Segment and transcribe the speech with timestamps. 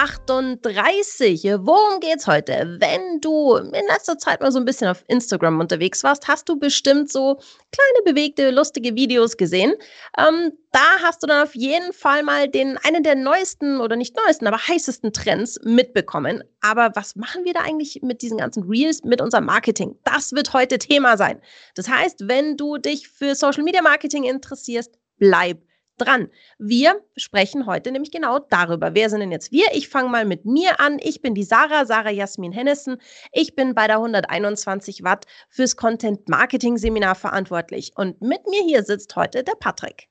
[0.00, 1.42] 38.
[1.58, 2.76] Worum geht's heute?
[2.78, 6.56] Wenn du in letzter Zeit mal so ein bisschen auf Instagram unterwegs warst, hast du
[6.56, 7.40] bestimmt so
[7.72, 9.74] kleine bewegte, lustige Videos gesehen.
[10.16, 14.16] Ähm, da hast du dann auf jeden Fall mal den einen der neuesten oder nicht
[14.16, 16.44] neuesten, aber heißesten Trends mitbekommen.
[16.60, 19.98] Aber was machen wir da eigentlich mit diesen ganzen Reels, mit unserem Marketing?
[20.04, 21.40] Das wird heute Thema sein.
[21.74, 25.58] Das heißt, wenn du dich für Social Media Marketing interessierst, bleib
[25.98, 26.28] dran.
[26.58, 28.94] Wir sprechen heute nämlich genau darüber.
[28.94, 29.66] Wer sind denn jetzt wir?
[29.72, 30.98] Ich fange mal mit mir an.
[31.00, 32.98] Ich bin die Sarah, Sarah Jasmin Hennessen.
[33.32, 37.92] Ich bin bei der 121 Watt fürs Content Marketing Seminar verantwortlich.
[37.96, 40.08] Und mit mir hier sitzt heute der Patrick.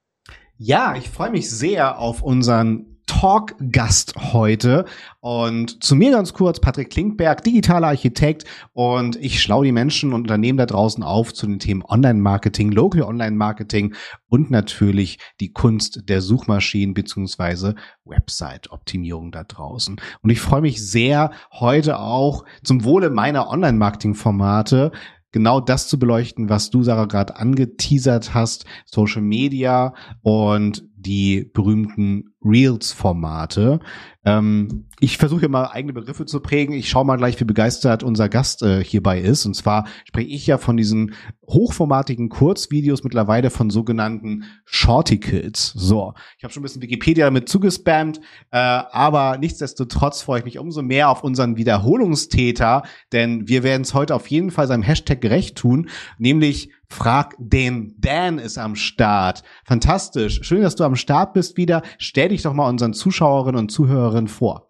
[0.57, 4.85] Ja, ich freue mich sehr auf unseren Talk-Gast heute.
[5.21, 8.43] Und zu mir ganz kurz, Patrick Klinkberg, digitaler Architekt.
[8.73, 13.01] Und ich schlau die Menschen und Unternehmen da draußen auf zu den Themen Online-Marketing, Local
[13.01, 13.95] Online-Marketing
[14.29, 19.99] und natürlich die Kunst der Suchmaschinen beziehungsweise Website-Optimierung da draußen.
[20.21, 24.91] Und ich freue mich sehr, heute auch zum Wohle meiner Online-Marketing-Formate
[25.31, 32.35] genau das zu beleuchten, was du, Sarah, gerade angeteasert hast, Social Media und die berühmten
[32.43, 33.79] Reels-Formate.
[34.25, 36.75] Ähm, ich versuche hier mal eigene Begriffe zu prägen.
[36.75, 39.45] Ich schaue mal gleich, wie begeistert unser Gast äh, hierbei ist.
[39.45, 41.13] Und zwar spreche ich ja von diesen
[41.47, 45.71] hochformatigen Kurzvideos mittlerweile von sogenannten Shorticles.
[45.75, 48.19] So, ich habe schon ein bisschen Wikipedia damit zugespammt,
[48.51, 53.93] äh, aber nichtsdestotrotz freue ich mich umso mehr auf unseren Wiederholungstäter, denn wir werden es
[53.93, 59.43] heute auf jeden Fall seinem Hashtag gerecht tun, nämlich Frag den Dan ist am Start.
[59.65, 60.39] Fantastisch.
[60.43, 61.81] Schön, dass du am Start bist wieder.
[61.97, 64.67] Stell dich doch mal unseren Zuschauerinnen und Zuhörerinnen vor.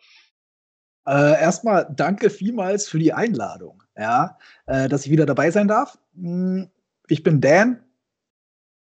[1.05, 5.97] Äh, erstmal danke vielmals für die Einladung, ja, äh, dass ich wieder dabei sein darf.
[6.15, 6.69] Hm,
[7.07, 7.81] ich bin Dan.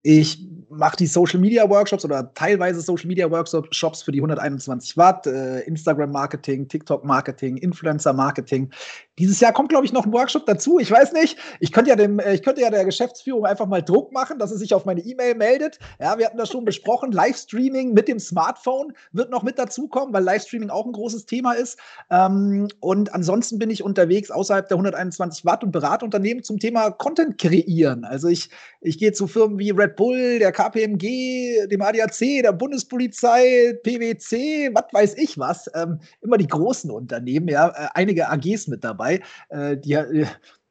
[0.01, 5.27] Ich mache die Social Media Workshops oder teilweise Social Media Workshops für die 121 Watt,
[5.27, 8.69] äh, Instagram Marketing, TikTok Marketing, Influencer Marketing.
[9.17, 10.77] Dieses Jahr kommt, glaube ich, noch ein Workshop dazu.
[10.79, 11.37] Ich weiß nicht.
[11.59, 14.49] Ich könnte ja dem, äh, ich könnte ja der Geschäftsführung einfach mal Druck machen, dass
[14.49, 15.79] sie sich auf meine E-Mail meldet.
[15.99, 17.11] Ja, wir hatten das schon besprochen.
[17.25, 21.79] Livestreaming mit dem Smartphone wird noch mit dazukommen, weil Livestreaming auch ein großes Thema ist.
[22.09, 26.91] Ähm, und ansonsten bin ich unterwegs außerhalb der 121 Watt und berate Unternehmen zum Thema
[26.91, 28.03] Content kreieren.
[28.03, 28.49] Also ich,
[28.81, 34.85] ich gehe zu Firmen wie Red Bull, der KPMG, dem ADAC, der Bundespolizei, PwC, was
[34.91, 35.69] weiß ich was.
[35.73, 39.21] Ähm, immer die großen Unternehmen, ja, äh, einige AGs mit dabei.
[39.49, 40.25] Äh, die, äh,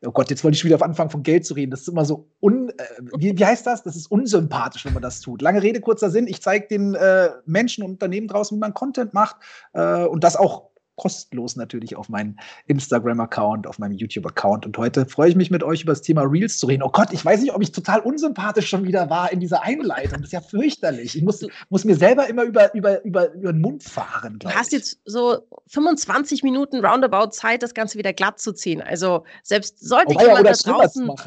[0.04, 1.70] oh Gott, jetzt wollte ich schon wieder auf Anfang von Geld zu reden.
[1.70, 2.72] Das ist immer so un, äh,
[3.16, 3.82] wie, wie, heißt das?
[3.82, 5.42] Das ist unsympathisch, wenn man das tut.
[5.42, 6.26] Lange Rede, kurzer Sinn.
[6.26, 9.36] Ich zeige den äh, Menschen und Unternehmen draußen, wie man Content macht
[9.72, 14.66] äh, und das auch kostenlos natürlich auf meinen Instagram-Account, auf meinem YouTube-Account.
[14.66, 16.82] Und heute freue ich mich mit euch über das Thema Reels zu reden.
[16.82, 20.18] Oh Gott, ich weiß nicht, ob ich total unsympathisch schon wieder war in dieser Einleitung.
[20.18, 21.16] Das ist ja fürchterlich.
[21.16, 24.38] Ich muss, muss mir selber immer über, über, über, über den Mund fahren.
[24.38, 25.38] Du hast jetzt so
[25.68, 28.80] 25 Minuten roundabout Zeit, das Ganze wieder glatt zu ziehen.
[28.80, 31.10] Also selbst sollte oh, jemand ja, da draußen...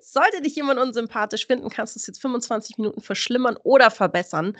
[0.00, 4.58] Sollte dich jemand unsympathisch finden, kannst du es jetzt 25 Minuten verschlimmern oder verbessern.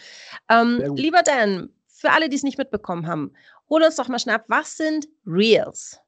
[0.48, 1.68] Ähm, lieber Dan,
[2.04, 3.32] für alle, die es nicht mitbekommen haben,
[3.68, 5.98] hol uns doch mal ab, was sind Reels?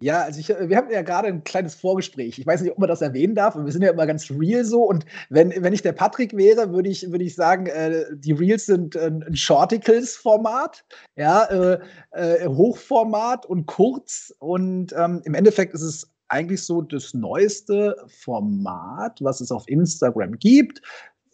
[0.00, 2.38] Ja, also ich, wir haben ja gerade ein kleines Vorgespräch.
[2.38, 4.64] Ich weiß nicht, ob man das erwähnen darf, aber wir sind ja immer ganz real
[4.64, 4.84] so.
[4.84, 8.66] Und wenn, wenn ich der Patrick wäre, würde ich, würde ich sagen, äh, die Reels
[8.66, 10.84] sind ein, ein Shorticles-Format,
[11.16, 11.80] ja, äh,
[12.12, 14.32] äh, Hochformat und kurz.
[14.38, 20.38] Und ähm, im Endeffekt ist es eigentlich so das neueste Format, was es auf Instagram
[20.38, 20.80] gibt.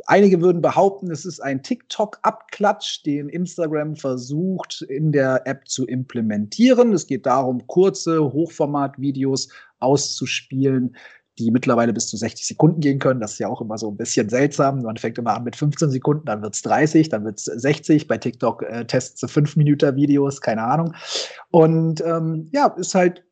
[0.06, 6.92] Einige würden behaupten, es ist ein TikTok-Abklatsch, den Instagram versucht in der App zu implementieren.
[6.92, 9.48] Es geht darum, kurze Hochformat-Videos
[9.80, 10.96] auszuspielen,
[11.38, 13.20] die mittlerweile bis zu 60 Sekunden gehen können.
[13.20, 14.82] Das ist ja auch immer so ein bisschen seltsam.
[14.82, 18.06] Man fängt immer an mit 15 Sekunden, dann wird es 30, dann wird es 60.
[18.06, 20.94] Bei TikTok äh, testen sie 5 Minuten Videos, keine Ahnung.
[21.50, 23.23] Und ähm, ja, ist halt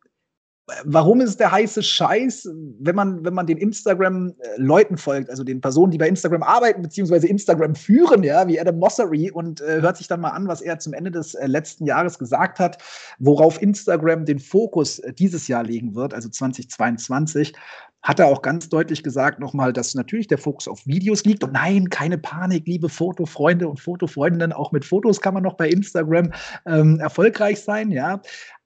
[0.85, 2.49] warum ist der heiße Scheiß,
[2.81, 7.27] wenn man, wenn man den Instagram-Leuten folgt, also den Personen, die bei Instagram arbeiten, beziehungsweise
[7.27, 10.79] Instagram führen, ja, wie Adam Mossery, und äh, hört sich dann mal an, was er
[10.79, 12.79] zum Ende des äh, letzten Jahres gesagt hat,
[13.19, 17.55] worauf Instagram den Fokus äh, dieses Jahr legen wird, also 2022
[18.03, 21.45] hat er auch ganz deutlich gesagt nochmal, dass natürlich der Fokus auf Videos liegt.
[21.45, 25.69] Und nein, keine Panik, liebe Fotofreunde und Fotofreundinnen, auch mit Fotos kann man noch bei
[25.69, 26.33] Instagram
[26.67, 28.21] ähm, erfolgreich sein, ja.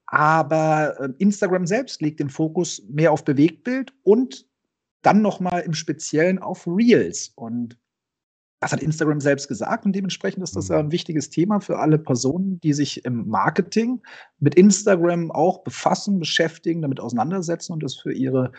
[0.07, 4.47] Aber äh, Instagram selbst legt den Fokus mehr auf Bewegtbild und
[5.03, 7.33] dann nochmal im Speziellen auf Reels.
[7.37, 7.79] Und
[8.61, 11.99] Das hat Instagram selbst gesagt und dementsprechend ist das ja ein wichtiges Thema für alle
[11.99, 14.03] Personen, die sich im Marketing
[14.39, 18.53] mit Instagram auch befassen, beschäftigen, damit auseinandersetzen und das für ihre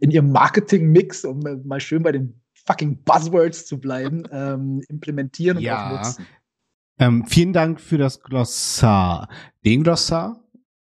[0.00, 5.62] in ihrem Marketing-Mix, um mal schön bei den fucking Buzzwords zu bleiben, ähm, implementieren und
[5.64, 5.86] Ja.
[5.86, 6.26] auch nutzen.
[6.98, 9.28] Ähm, vielen Dank für das Glossar.
[9.64, 10.42] Den Glossar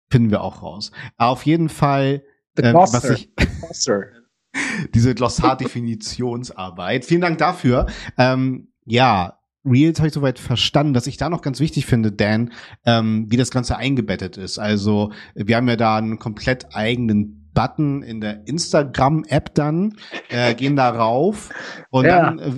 [0.10, 0.92] finden wir auch raus.
[1.18, 2.24] Auf jeden Fall,
[2.56, 3.30] The ähm, was ich,
[4.94, 7.06] diese Glossar-Definitionsarbeit.
[7.06, 7.88] Vielen Dank dafür.
[8.18, 12.52] Ähm, ja, Reels habe ich soweit verstanden, dass ich da noch ganz wichtig finde, Dan,
[12.86, 14.58] ähm, wie das Ganze eingebettet ist.
[14.58, 19.96] Also wir haben ja da einen komplett eigenen Button in der Instagram-App dann,
[20.30, 21.50] äh, gehen da rauf
[21.90, 22.22] und Ja.
[22.22, 22.52] dann äh,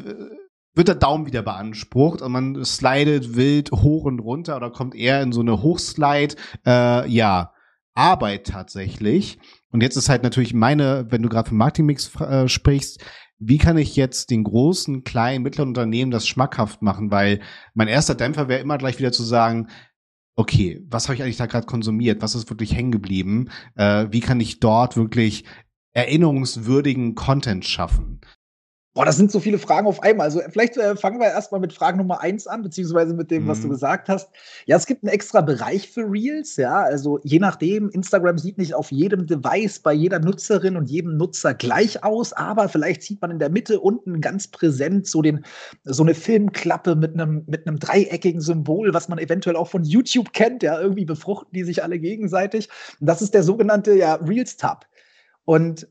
[0.73, 5.21] wird der Daumen wieder beansprucht und man slidet wild hoch und runter oder kommt eher
[5.21, 6.35] in so eine Hochslide,
[6.65, 7.53] äh, ja,
[7.93, 9.39] Arbeit tatsächlich.
[9.71, 13.03] Und jetzt ist halt natürlich meine, wenn du gerade vom Marketingmix äh, sprichst,
[13.43, 17.11] wie kann ich jetzt den großen, kleinen, mittleren Unternehmen das schmackhaft machen?
[17.11, 17.41] Weil
[17.73, 19.67] mein erster Dämpfer wäre immer gleich wieder zu sagen,
[20.35, 22.21] okay, was habe ich eigentlich da gerade konsumiert?
[22.21, 23.49] Was ist wirklich hängen geblieben?
[23.75, 25.45] Äh, wie kann ich dort wirklich
[25.93, 28.10] erinnerungswürdigen Content schaffen?
[28.93, 30.25] Boah, das sind so viele Fragen auf einmal.
[30.25, 33.59] Also vielleicht äh, fangen wir erstmal mit Frage Nummer eins an, beziehungsweise mit dem, was
[33.59, 33.63] Mhm.
[33.63, 34.29] du gesagt hast.
[34.65, 36.81] Ja, es gibt einen extra Bereich für Reels, ja.
[36.81, 41.53] Also je nachdem, Instagram sieht nicht auf jedem Device bei jeder Nutzerin und jedem Nutzer
[41.53, 45.45] gleich aus, aber vielleicht sieht man in der Mitte unten ganz präsent so den,
[45.85, 50.33] so eine Filmklappe mit einem, mit einem dreieckigen Symbol, was man eventuell auch von YouTube
[50.33, 50.77] kennt, ja.
[50.81, 52.67] Irgendwie befruchten die sich alle gegenseitig.
[52.99, 54.85] Und das ist der sogenannte, ja, Reels-Tab.
[55.45, 55.87] Und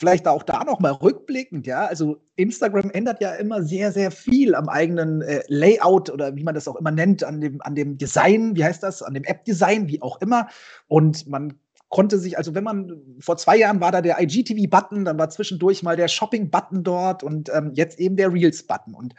[0.00, 4.54] vielleicht auch da noch mal rückblickend, ja, also Instagram ändert ja immer sehr, sehr viel
[4.54, 7.98] am eigenen äh, Layout oder wie man das auch immer nennt, an dem, an dem
[7.98, 10.48] Design, wie heißt das, an dem App-Design, wie auch immer.
[10.88, 11.52] Und man
[11.90, 15.82] konnte sich, also wenn man, vor zwei Jahren war da der IGTV-Button, dann war zwischendurch
[15.82, 18.94] mal der Shopping-Button dort und ähm, jetzt eben der Reels-Button.
[18.94, 19.14] Und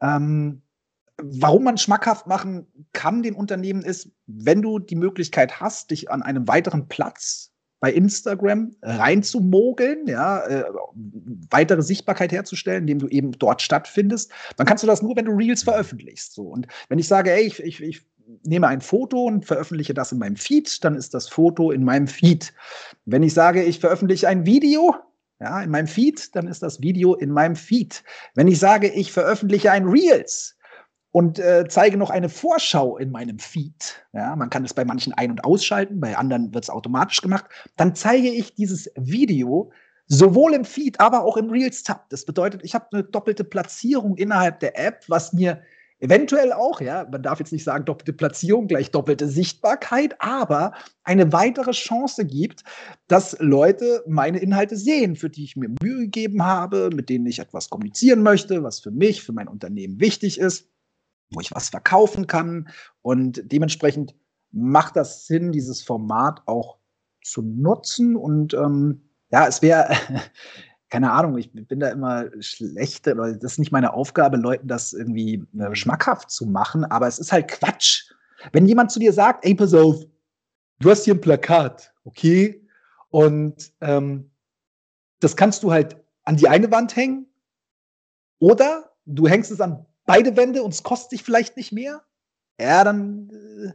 [0.00, 0.62] ähm,
[1.18, 6.22] warum man schmackhaft machen kann den Unternehmen ist, wenn du die Möglichkeit hast, dich an
[6.22, 7.53] einem weiteren Platz
[7.84, 10.64] bei Instagram reinzumogeln, ja, äh,
[11.50, 15.32] weitere Sichtbarkeit herzustellen, indem du eben dort stattfindest, dann kannst du das nur, wenn du
[15.32, 16.32] Reels veröffentlichst.
[16.32, 16.44] So.
[16.44, 18.00] Und wenn ich sage, ey, ich, ich, ich
[18.42, 22.06] nehme ein Foto und veröffentliche das in meinem Feed, dann ist das Foto in meinem
[22.06, 22.54] Feed.
[23.04, 24.94] Wenn ich sage, ich veröffentliche ein Video,
[25.38, 28.02] ja, in meinem Feed, dann ist das Video in meinem Feed.
[28.34, 30.53] Wenn ich sage, ich veröffentliche ein Reels,
[31.14, 34.04] und äh, zeige noch eine Vorschau in meinem Feed.
[34.12, 37.44] Ja, man kann es bei manchen ein- und ausschalten, bei anderen wird es automatisch gemacht.
[37.76, 39.70] Dann zeige ich dieses Video
[40.08, 42.10] sowohl im Feed, aber auch im Reels-Tab.
[42.10, 45.62] Das bedeutet, ich habe eine doppelte Platzierung innerhalb der App, was mir
[46.00, 50.72] eventuell auch, ja, man darf jetzt nicht sagen doppelte Platzierung gleich doppelte Sichtbarkeit, aber
[51.04, 52.64] eine weitere Chance gibt,
[53.06, 57.38] dass Leute meine Inhalte sehen, für die ich mir Mühe gegeben habe, mit denen ich
[57.38, 60.73] etwas kommunizieren möchte, was für mich, für mein Unternehmen wichtig ist
[61.34, 62.68] wo ich was verkaufen kann.
[63.02, 64.14] Und dementsprechend
[64.52, 66.78] macht das Sinn, dieses Format auch
[67.22, 68.16] zu nutzen.
[68.16, 69.88] Und ähm, ja, es wäre,
[70.90, 74.92] keine Ahnung, ich bin da immer schlecht, oder das ist nicht meine Aufgabe, Leuten das
[74.92, 78.10] irgendwie äh, schmackhaft zu machen, aber es ist halt Quatsch.
[78.52, 80.04] Wenn jemand zu dir sagt, ey, pass auf,
[80.80, 82.64] du hast hier ein Plakat, okay?
[83.10, 84.30] Und ähm,
[85.20, 87.26] das kannst du halt an die eine Wand hängen
[88.38, 92.04] oder du hängst es an beide Wände und es kostet dich vielleicht nicht mehr.
[92.60, 93.74] Ja, dann.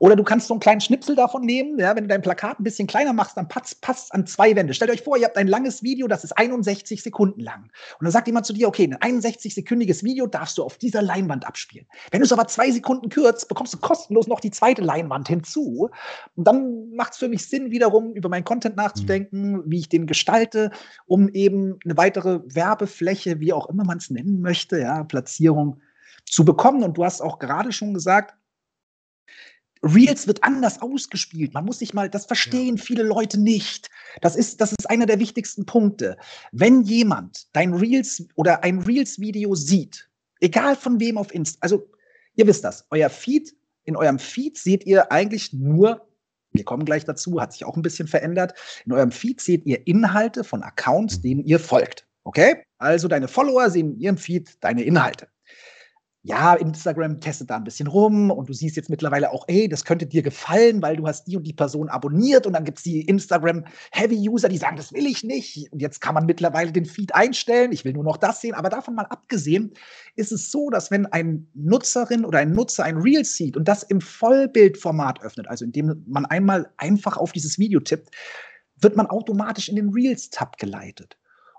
[0.00, 2.64] Oder du kannst so einen kleinen Schnipsel davon nehmen, ja, wenn du dein Plakat ein
[2.64, 4.72] bisschen kleiner machst, dann passt passt an zwei Wände.
[4.72, 7.64] Stellt euch vor, ihr habt ein langes Video, das ist 61 Sekunden lang.
[7.98, 11.46] Und dann sagt jemand zu dir, okay, ein 61-sekündiges Video darfst du auf dieser Leinwand
[11.46, 11.86] abspielen.
[12.10, 15.90] Wenn du es aber zwei Sekunden kürzt, bekommst du kostenlos noch die zweite Leinwand hinzu.
[16.34, 19.62] Und dann macht es für mich Sinn, wiederum über meinen Content nachzudenken, mhm.
[19.66, 20.70] wie ich den gestalte,
[21.04, 25.82] um eben eine weitere Werbefläche, wie auch immer man es nennen möchte, ja, Platzierung
[26.24, 26.84] zu bekommen.
[26.84, 28.39] Und du hast auch gerade schon gesagt,
[29.82, 31.54] Reels wird anders ausgespielt.
[31.54, 32.82] Man muss sich mal, das verstehen ja.
[32.82, 33.88] viele Leute nicht.
[34.20, 36.16] Das ist, das ist einer der wichtigsten Punkte.
[36.52, 40.10] Wenn jemand dein Reels oder ein Reels-Video sieht,
[40.40, 41.88] egal von wem auf Insta, also
[42.34, 46.06] ihr wisst das, euer Feed, in eurem Feed seht ihr eigentlich nur,
[46.52, 49.86] wir kommen gleich dazu, hat sich auch ein bisschen verändert, in eurem Feed seht ihr
[49.86, 52.06] Inhalte von Accounts, denen ihr folgt.
[52.24, 52.64] Okay?
[52.76, 55.28] Also deine Follower sehen in ihrem Feed deine Inhalte
[56.22, 59.86] ja, Instagram testet da ein bisschen rum und du siehst jetzt mittlerweile auch, ey, das
[59.86, 62.84] könnte dir gefallen, weil du hast die und die Person abonniert und dann gibt es
[62.84, 65.72] die Instagram-Heavy-User, die sagen, das will ich nicht.
[65.72, 68.54] Und jetzt kann man mittlerweile den Feed einstellen, ich will nur noch das sehen.
[68.54, 69.72] Aber davon mal abgesehen,
[70.14, 73.82] ist es so, dass wenn ein Nutzerin oder ein Nutzer ein Reel sieht und das
[73.82, 78.14] im Vollbildformat öffnet, also indem man einmal einfach auf dieses Video tippt,
[78.76, 81.16] wird man automatisch in den Reels-Tab geleitet.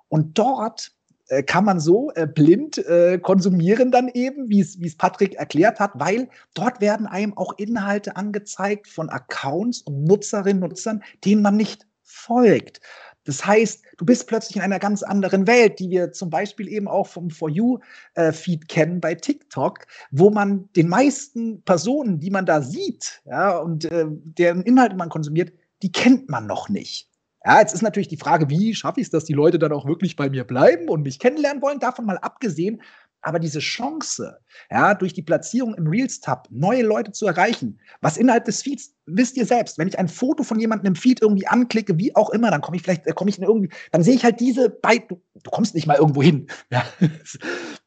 [0.07, 0.91] Und dort
[1.31, 5.91] äh, kann man so äh, blind äh, konsumieren dann eben, wie es Patrick erklärt hat,
[5.95, 11.55] weil dort werden einem auch Inhalte angezeigt von Accounts und Nutzerinnen und Nutzern, denen man
[11.55, 12.81] nicht folgt.
[13.23, 16.89] Das heißt, du bist plötzlich in einer ganz anderen Welt, die wir zum Beispiel eben
[16.89, 22.45] auch vom For You-Feed äh, kennen bei TikTok, wo man den meisten Personen, die man
[22.45, 27.10] da sieht, ja, und äh, deren Inhalte man konsumiert, die kennt man noch nicht.
[27.43, 29.85] Ja, jetzt ist natürlich die Frage, wie schaffe ich es, dass die Leute dann auch
[29.87, 31.79] wirklich bei mir bleiben und mich kennenlernen wollen?
[31.79, 32.81] Davon mal abgesehen,
[33.21, 38.45] aber diese Chance, ja, durch die Platzierung im Reels-Tab neue Leute zu erreichen, was innerhalb
[38.45, 41.97] des Feeds, wisst ihr selbst, wenn ich ein Foto von jemandem im Feed irgendwie anklicke,
[41.97, 44.39] wie auch immer, dann komme ich vielleicht, äh, komme ich irgendwie, dann sehe ich halt
[44.39, 46.47] diese bei, du, du kommst nicht mal irgendwo hin.
[46.71, 46.85] Ja,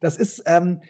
[0.01, 0.83] das ist, ähm,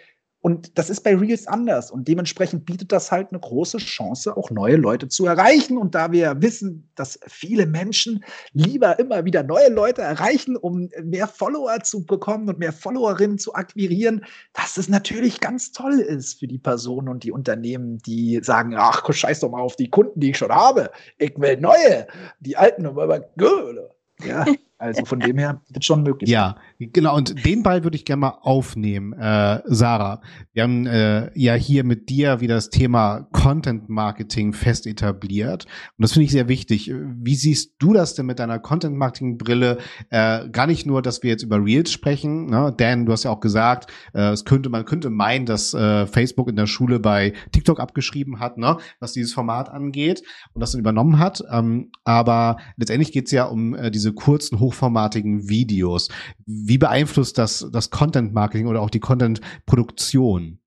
[0.44, 1.90] und das ist bei Reels anders.
[1.90, 5.78] Und dementsprechend bietet das halt eine große Chance, auch neue Leute zu erreichen.
[5.78, 8.22] Und da wir wissen, dass viele Menschen
[8.52, 13.54] lieber immer wieder neue Leute erreichen, um mehr Follower zu bekommen und mehr Followerinnen zu
[13.54, 18.74] akquirieren, dass es natürlich ganz toll ist für die Personen und die Unternehmen, die sagen,
[18.76, 20.90] ach, scheiß doch mal auf die Kunden, die ich schon habe.
[21.16, 22.06] Ich will neue.
[22.40, 23.30] Die alten, aber
[24.22, 24.44] ja.
[24.84, 26.28] Also von dem her wird schon möglich.
[26.28, 27.16] Ja, genau.
[27.16, 30.20] Und den Ball würde ich gerne mal aufnehmen, äh, Sarah.
[30.52, 35.64] Wir haben äh, ja hier mit dir wieder das Thema Content Marketing fest etabliert.
[35.96, 36.92] Und das finde ich sehr wichtig.
[36.92, 39.78] Wie siehst du das denn mit deiner Content Marketing Brille?
[40.10, 42.50] Äh, gar nicht nur, dass wir jetzt über Reels sprechen.
[42.50, 42.74] Ne?
[42.76, 46.50] Dan, du hast ja auch gesagt, äh, es könnte man könnte meinen, dass äh, Facebook
[46.50, 48.76] in der Schule bei TikTok abgeschrieben hat, ne?
[49.00, 50.22] was dieses Format angeht
[50.52, 51.42] und das dann übernommen hat.
[51.50, 56.08] Ähm, aber letztendlich geht es ja um äh, diese kurzen hochformatigen Videos.
[56.46, 60.58] Wie beeinflusst das das Content Marketing oder auch die Content Produktion?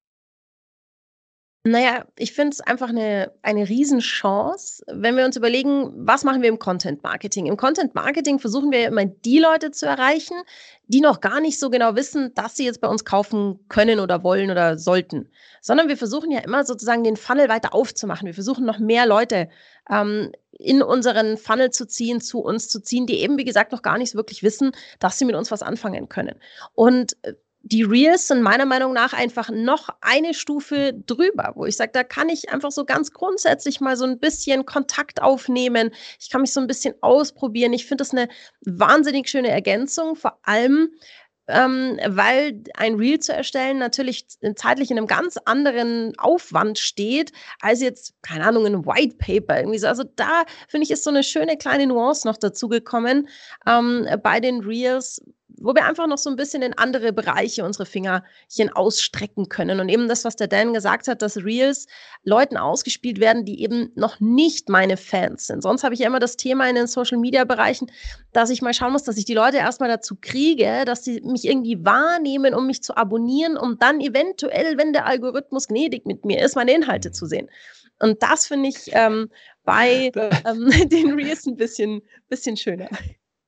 [1.68, 6.48] Naja, ich finde es einfach eine, eine Riesenchance, wenn wir uns überlegen, was machen wir
[6.48, 7.46] im Content Marketing?
[7.46, 10.36] Im Content Marketing versuchen wir immer die Leute zu erreichen,
[10.88, 14.24] die noch gar nicht so genau wissen, dass sie jetzt bei uns kaufen können oder
[14.24, 15.30] wollen oder sollten.
[15.60, 18.28] Sondern wir versuchen ja immer sozusagen den Funnel weiter aufzumachen.
[18.28, 19.50] Wir versuchen noch mehr Leute
[19.90, 23.82] ähm, in unseren Funnel zu ziehen, zu uns zu ziehen, die eben, wie gesagt, noch
[23.82, 26.40] gar nicht wirklich wissen, dass sie mit uns was anfangen können.
[26.76, 27.34] Und äh,
[27.64, 32.04] die Reels sind meiner Meinung nach einfach noch eine Stufe drüber, wo ich sage, da
[32.04, 35.92] kann ich einfach so ganz grundsätzlich mal so ein bisschen Kontakt aufnehmen.
[36.20, 37.74] Ich kann mich so ein bisschen ausprobieren.
[37.74, 38.30] Ich finde das eine
[38.62, 40.92] wahnsinnig schöne Ergänzung, vor allem,
[41.48, 47.82] ähm, weil ein Reel zu erstellen natürlich zeitlich in einem ganz anderen Aufwand steht, als
[47.82, 49.88] jetzt, keine Ahnung, ein White Paper irgendwie so.
[49.88, 53.28] Also da finde ich, ist so eine schöne kleine Nuance noch dazugekommen
[53.66, 57.86] ähm, bei den Reels, wo wir einfach noch so ein bisschen in andere Bereiche unsere
[57.86, 59.80] Fingerchen ausstrecken können.
[59.80, 61.88] Und eben das, was der Dan gesagt hat, dass Reels
[62.24, 65.64] Leuten ausgespielt werden, die eben noch nicht meine Fans sind.
[65.64, 67.90] Sonst habe ich ja immer das Thema in den Social-Media-Bereichen,
[68.34, 71.46] dass ich mal schauen muss, dass ich die Leute erstmal dazu kriege, dass sie mich
[71.46, 76.44] irgendwie wahrnehmen, um mich zu abonnieren, um dann eventuell, wenn der Algorithmus gnädig mit mir
[76.44, 77.50] ist, meine Inhalte zu sehen.
[78.00, 79.30] Und das finde ich ähm,
[79.64, 80.12] bei
[80.46, 82.90] ähm, den Reels ein bisschen, bisschen schöner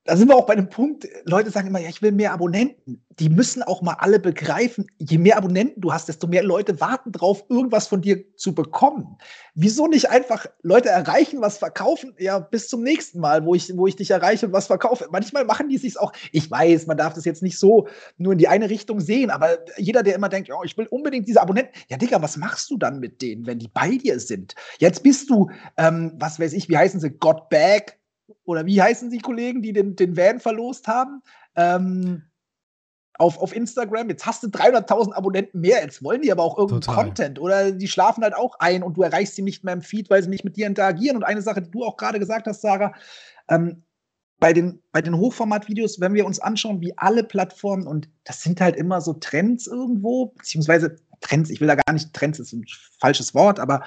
[0.09, 3.05] da sind wir auch bei dem Punkt, Leute sagen immer, ja, ich will mehr Abonnenten.
[3.19, 7.11] Die müssen auch mal alle begreifen, je mehr Abonnenten du hast, desto mehr Leute warten
[7.11, 9.17] drauf, irgendwas von dir zu bekommen.
[9.53, 12.15] Wieso nicht einfach Leute erreichen, was verkaufen?
[12.17, 15.07] Ja, bis zum nächsten Mal, wo ich, wo ich dich erreiche und was verkaufe.
[15.11, 16.11] Manchmal machen die sich's auch.
[16.31, 17.87] Ich weiß, man darf das jetzt nicht so
[18.17, 21.27] nur in die eine Richtung sehen, aber jeder, der immer denkt, oh, ich will unbedingt
[21.27, 21.73] diese Abonnenten.
[21.87, 24.55] Ja, Digga, was machst du dann mit denen, wenn die bei dir sind?
[24.79, 27.98] Jetzt bist du, ähm, was weiß ich, wie heißen sie, Got Back,
[28.45, 31.21] oder wie heißen die Kollegen, die den, den Van verlost haben?
[31.55, 32.23] Ähm,
[33.19, 36.81] auf, auf Instagram, jetzt hast du 300.000 Abonnenten mehr, jetzt wollen die aber auch irgendeinen
[36.81, 37.05] Total.
[37.05, 40.09] Content oder die schlafen halt auch ein und du erreichst sie nicht mehr im Feed,
[40.09, 41.17] weil sie nicht mit dir interagieren.
[41.17, 42.93] Und eine Sache, die du auch gerade gesagt hast, Sarah,
[43.49, 43.83] ähm,
[44.39, 48.61] bei den, bei den Hochformat-Videos, wenn wir uns anschauen, wie alle Plattformen, und das sind
[48.61, 52.65] halt immer so Trends irgendwo, beziehungsweise Trends, ich will da gar nicht, Trends ist ein
[52.99, 53.83] falsches Wort, aber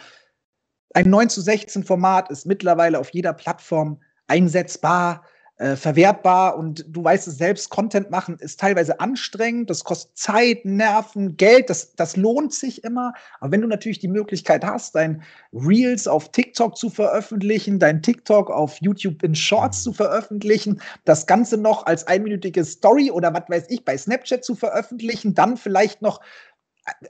[0.95, 5.25] ein 9 zu 16 Format ist mittlerweile auf jeder Plattform einsetzbar,
[5.59, 10.65] äh, verwertbar und du weißt es selbst, Content machen ist teilweise anstrengend, das kostet Zeit,
[10.65, 13.13] Nerven, Geld, das, das lohnt sich immer.
[13.39, 15.23] Aber wenn du natürlich die Möglichkeit hast, dein
[15.53, 21.59] Reels auf TikTok zu veröffentlichen, dein TikTok auf YouTube in Shorts zu veröffentlichen, das Ganze
[21.59, 26.23] noch als einminütige Story oder was weiß ich bei Snapchat zu veröffentlichen, dann vielleicht noch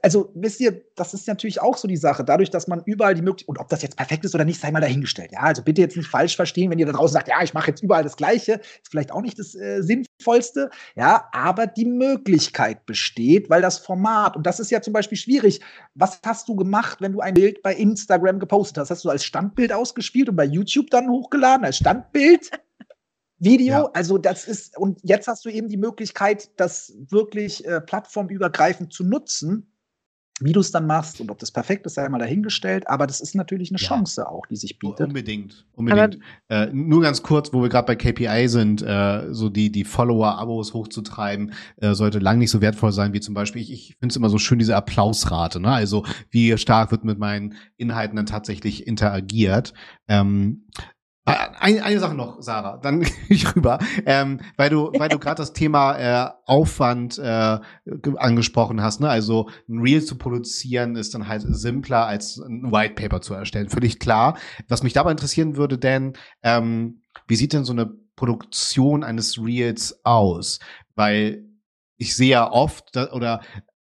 [0.01, 2.23] also wisst ihr, das ist natürlich auch so die Sache.
[2.23, 4.71] Dadurch, dass man überall die Möglichkeit, und ob das jetzt perfekt ist oder nicht, sei
[4.71, 5.31] mal dahingestellt.
[5.31, 7.69] Ja, also bitte jetzt nicht falsch verstehen, wenn ihr da draußen sagt, ja, ich mache
[7.69, 10.69] jetzt überall das Gleiche, ist vielleicht auch nicht das äh, Sinnvollste.
[10.95, 15.59] Ja, aber die Möglichkeit besteht, weil das Format, und das ist ja zum Beispiel schwierig.
[15.95, 18.91] Was hast du gemacht, wenn du ein Bild bei Instagram gepostet hast?
[18.91, 22.51] Hast du als Standbild ausgespielt und bei YouTube dann hochgeladen als Standbild?
[23.43, 23.73] Video.
[23.73, 23.89] Ja.
[23.93, 29.03] Also das ist, und jetzt hast du eben die Möglichkeit, das wirklich äh, plattformübergreifend zu
[29.03, 29.69] nutzen.
[30.39, 32.89] Wie du es dann machst und ob das perfekt ist, sei mal dahingestellt.
[32.89, 33.87] Aber das ist natürlich eine ja.
[33.87, 35.07] Chance auch, die sich bietet.
[35.07, 35.67] Unbedingt.
[35.73, 36.17] Unbedingt.
[36.49, 40.73] Äh, nur ganz kurz, wo wir gerade bei KPI sind, äh, so die, die Follower-Abos
[40.73, 44.17] hochzutreiben, äh, sollte lang nicht so wertvoll sein wie zum Beispiel, ich, ich finde es
[44.17, 45.59] immer so schön, diese Applausrate.
[45.59, 45.71] Ne?
[45.71, 49.75] Also wie stark wird mit meinen Inhalten dann tatsächlich interagiert.
[50.07, 50.65] Ähm,
[51.25, 55.53] eine, eine Sache noch, Sarah, dann ich rüber, ähm, weil du, weil du gerade das
[55.53, 57.59] Thema äh, Aufwand äh,
[58.17, 58.99] angesprochen hast.
[58.99, 59.09] Ne?
[59.09, 63.69] Also ein Reel zu produzieren ist dann halt simpler als ein White Paper zu erstellen.
[63.69, 64.37] Völlig klar.
[64.67, 70.01] Was mich dabei interessieren würde, denn ähm, wie sieht denn so eine Produktion eines Reels
[70.03, 70.59] aus?
[70.95, 71.45] Weil
[71.97, 73.41] ich sehe ja oft oder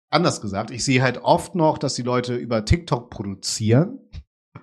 [0.08, 3.98] anders gesagt, ich sehe halt oft noch, dass die Leute über TikTok produzieren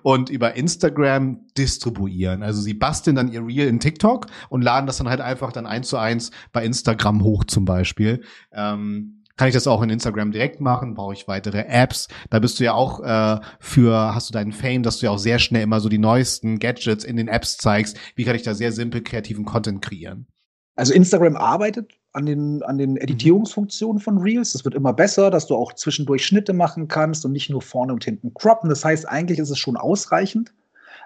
[0.02, 2.42] und über Instagram distribuieren.
[2.42, 5.66] Also sie basteln dann ihr Reel in TikTok und laden das dann halt einfach dann
[5.66, 8.22] eins zu eins bei Instagram hoch zum Beispiel.
[8.52, 10.94] Ähm, kann ich das auch in Instagram direkt machen?
[10.94, 12.08] Brauche ich weitere Apps?
[12.30, 15.18] Da bist du ja auch äh, für, hast du deinen Fame, dass du ja auch
[15.18, 17.98] sehr schnell immer so die neuesten Gadgets in den Apps zeigst.
[18.14, 20.26] Wie kann ich da sehr simpel kreativen Content kreieren?
[20.74, 22.98] Also Instagram arbeitet an den, an den mhm.
[22.98, 24.52] Editierungsfunktionen von Reels.
[24.52, 27.92] Das wird immer besser, dass du auch zwischendurch Schnitte machen kannst und nicht nur vorne
[27.92, 28.68] und hinten croppen.
[28.68, 30.52] Das heißt, eigentlich ist es schon ausreichend.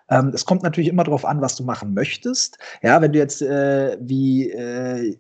[0.08, 2.58] Ähm, es kommt natürlich immer darauf an, was du machen möchtest.
[2.82, 5.16] Ja, wenn du jetzt äh, wie äh,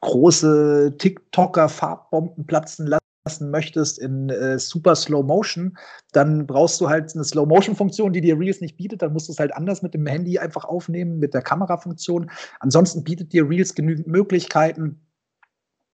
[0.00, 5.76] große TikToker Farbbomben platzen lässt, lassen möchtest in äh, super Slow Motion,
[6.12, 9.02] dann brauchst du halt eine Slow Motion Funktion, die dir Reels nicht bietet.
[9.02, 12.30] Dann musst du es halt anders mit dem Handy einfach aufnehmen, mit der Kamerafunktion.
[12.58, 15.00] Ansonsten bietet dir Reels genügend Möglichkeiten,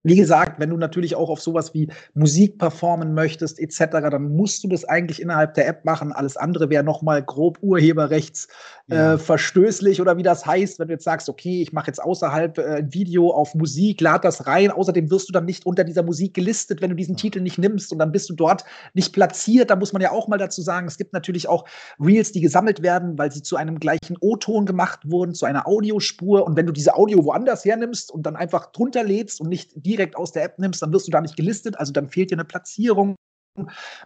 [0.07, 4.63] wie gesagt, wenn du natürlich auch auf sowas wie Musik performen möchtest, etc., dann musst
[4.63, 6.13] du das eigentlich innerhalb der App machen.
[6.13, 8.47] Alles andere wäre nochmal grob urheberrechts
[8.87, 9.15] ja.
[9.15, 12.63] äh, oder wie das heißt, wenn du jetzt sagst, okay, ich mache jetzt außerhalb äh,
[12.77, 14.71] ein Video auf Musik, lad das rein.
[14.71, 17.91] Außerdem wirst du dann nicht unter dieser Musik gelistet, wenn du diesen Titel nicht nimmst
[17.91, 19.71] und dann bist du dort nicht platziert.
[19.71, 21.65] Da muss man ja auch mal dazu sagen, es gibt natürlich auch
[21.99, 26.47] Reels, die gesammelt werden, weil sie zu einem gleichen O-Ton gemacht wurden, zu einer Audiospur.
[26.47, 29.95] Und wenn du diese Audio woanders hernimmst und dann einfach drunter lädst und nicht die
[29.96, 32.37] direkt aus der App nimmst, dann wirst du da nicht gelistet, also dann fehlt dir
[32.37, 33.16] eine Platzierung.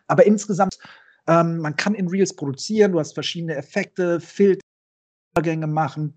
[0.07, 0.79] Aber insgesamt,
[1.27, 6.15] ähm, man kann in Reels produzieren, du hast verschiedene Effekte, Filtergänge machen.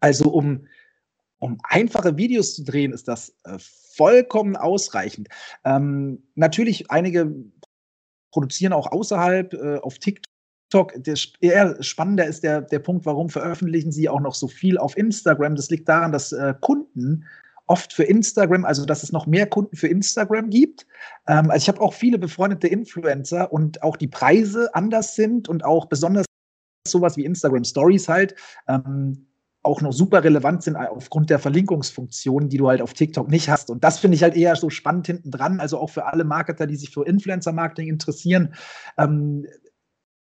[0.00, 0.66] Also um,
[1.38, 5.28] um einfache Videos zu drehen, ist das äh, vollkommen ausreichend.
[5.64, 7.34] Ähm, natürlich, einige
[8.32, 10.92] produzieren auch außerhalb äh, auf TikTok.
[10.96, 14.96] Der, eher spannender ist der, der Punkt, warum veröffentlichen sie auch noch so viel auf
[14.96, 15.54] Instagram.
[15.54, 17.26] Das liegt daran, dass äh, Kunden
[17.66, 20.86] oft für Instagram, also dass es noch mehr Kunden für Instagram gibt.
[21.26, 25.64] Ähm, also ich habe auch viele befreundete Influencer und auch die Preise anders sind und
[25.64, 26.26] auch besonders
[26.86, 28.34] sowas wie Instagram Stories halt.
[28.68, 29.26] Ähm,
[29.64, 33.70] auch noch super relevant sind aufgrund der Verlinkungsfunktionen, die du halt auf TikTok nicht hast.
[33.70, 35.60] Und das finde ich halt eher so spannend hinten dran.
[35.60, 38.54] Also auch für alle Marketer, die sich für Influencer-Marketing interessieren.
[38.98, 39.46] Ähm,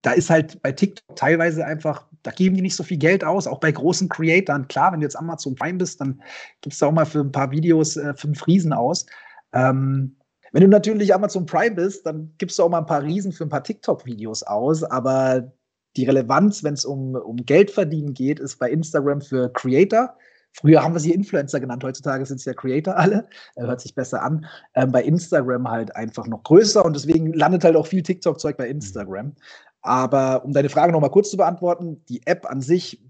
[0.06, 3.48] da ist halt bei TikTok teilweise einfach, da geben die nicht so viel Geld aus,
[3.48, 4.68] auch bei großen Creatoren.
[4.68, 6.22] Klar, wenn du jetzt Amazon Prime bist, dann
[6.60, 9.04] gibst du auch mal für ein paar Videos äh, fünf Riesen aus.
[9.52, 10.14] Ähm,
[10.52, 13.42] wenn du natürlich Amazon Prime bist, dann gibst du auch mal ein paar Riesen für
[13.42, 15.52] ein paar TikTok-Videos aus, aber
[15.96, 20.16] die Relevanz, wenn es um, um Geld verdienen geht, ist bei Instagram für Creator.
[20.52, 23.28] Früher haben wir sie Influencer genannt, heutzutage sind es ja Creator alle.
[23.56, 24.46] Äh, hört sich besser an.
[24.74, 28.68] Ähm, bei Instagram halt einfach noch größer und deswegen landet halt auch viel TikTok-Zeug bei
[28.68, 29.34] Instagram.
[29.86, 33.02] Aber um deine Frage nochmal kurz zu beantworten, die App an sich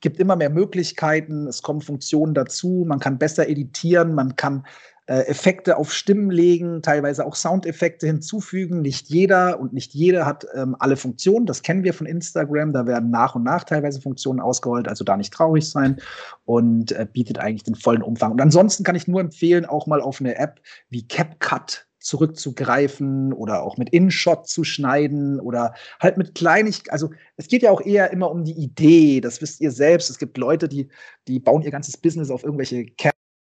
[0.00, 4.64] gibt immer mehr Möglichkeiten, es kommen Funktionen dazu, man kann besser editieren, man kann
[5.06, 8.82] äh, Effekte auf Stimmen legen, teilweise auch Soundeffekte hinzufügen.
[8.82, 11.44] Nicht jeder und nicht jede hat ähm, alle Funktionen.
[11.44, 12.72] Das kennen wir von Instagram.
[12.72, 16.00] Da werden nach und nach teilweise Funktionen ausgerollt, also da nicht traurig sein
[16.44, 18.32] und äh, bietet eigentlich den vollen Umfang.
[18.32, 23.62] Und ansonsten kann ich nur empfehlen, auch mal auf eine App wie CapCut zurückzugreifen oder
[23.62, 26.90] auch mit InShot zu schneiden oder halt mit Kleinigkeiten.
[26.90, 30.10] Also es geht ja auch eher immer um die Idee, das wisst ihr selbst.
[30.10, 30.88] Es gibt Leute, die,
[31.28, 32.86] die bauen ihr ganzes Business auf irgendwelche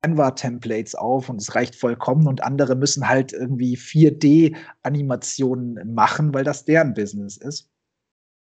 [0.01, 6.65] Canva-Templates auf und es reicht vollkommen und andere müssen halt irgendwie 4D-Animationen machen, weil das
[6.65, 7.69] deren Business ist.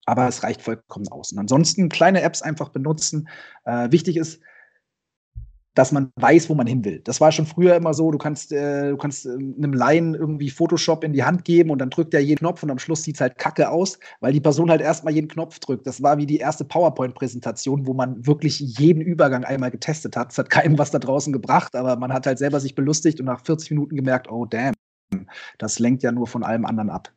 [0.06, 1.32] Aber es reicht vollkommen aus.
[1.32, 3.26] Und ansonsten kleine Apps einfach benutzen.
[3.64, 4.42] Äh, wichtig ist,
[5.74, 7.00] dass man weiß, wo man hin will.
[7.00, 10.50] Das war schon früher immer so, du kannst, äh, du kannst äh, einem Laien irgendwie
[10.50, 13.16] Photoshop in die Hand geben und dann drückt er jeden Knopf und am Schluss sieht
[13.16, 15.86] es halt kacke aus, weil die Person halt erstmal jeden Knopf drückt.
[15.86, 20.32] Das war wie die erste PowerPoint-Präsentation, wo man wirklich jeden Übergang einmal getestet hat.
[20.32, 23.26] Es hat keinem was da draußen gebracht, aber man hat halt selber sich belustigt und
[23.26, 24.74] nach 40 Minuten gemerkt, oh damn,
[25.58, 27.12] das lenkt ja nur von allem anderen ab.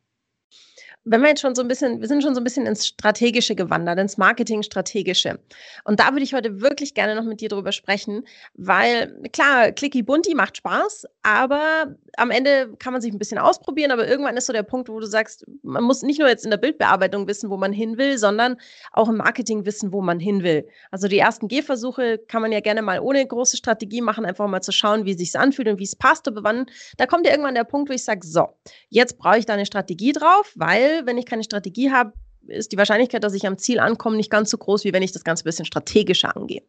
[1.04, 3.54] Wenn wir jetzt schon so ein bisschen, wir sind schon so ein bisschen ins Strategische
[3.54, 5.38] gewandert, ins Marketing-Strategische.
[5.84, 10.02] Und da würde ich heute wirklich gerne noch mit dir drüber sprechen, weil klar, Clicky
[10.02, 14.46] Bunti macht Spaß, aber am Ende kann man sich ein bisschen ausprobieren, aber irgendwann ist
[14.46, 17.50] so der Punkt, wo du sagst, man muss nicht nur jetzt in der Bildbearbeitung wissen,
[17.50, 18.56] wo man hin will, sondern
[18.92, 20.66] auch im Marketing wissen, wo man hin will.
[20.90, 24.60] Also die ersten Gehversuche kann man ja gerne mal ohne große Strategie machen, einfach mal
[24.60, 26.28] zu schauen, wie es sich anfühlt und wie es passt.
[26.28, 28.48] Aber wann, da kommt ja irgendwann der Punkt, wo ich sage, so,
[28.88, 32.12] jetzt brauche ich da eine Strategie drauf, weil wenn ich keine Strategie habe,
[32.46, 35.12] ist die Wahrscheinlichkeit, dass ich am Ziel ankomme, nicht ganz so groß, wie wenn ich
[35.12, 36.62] das Ganze ein bisschen strategischer angehe.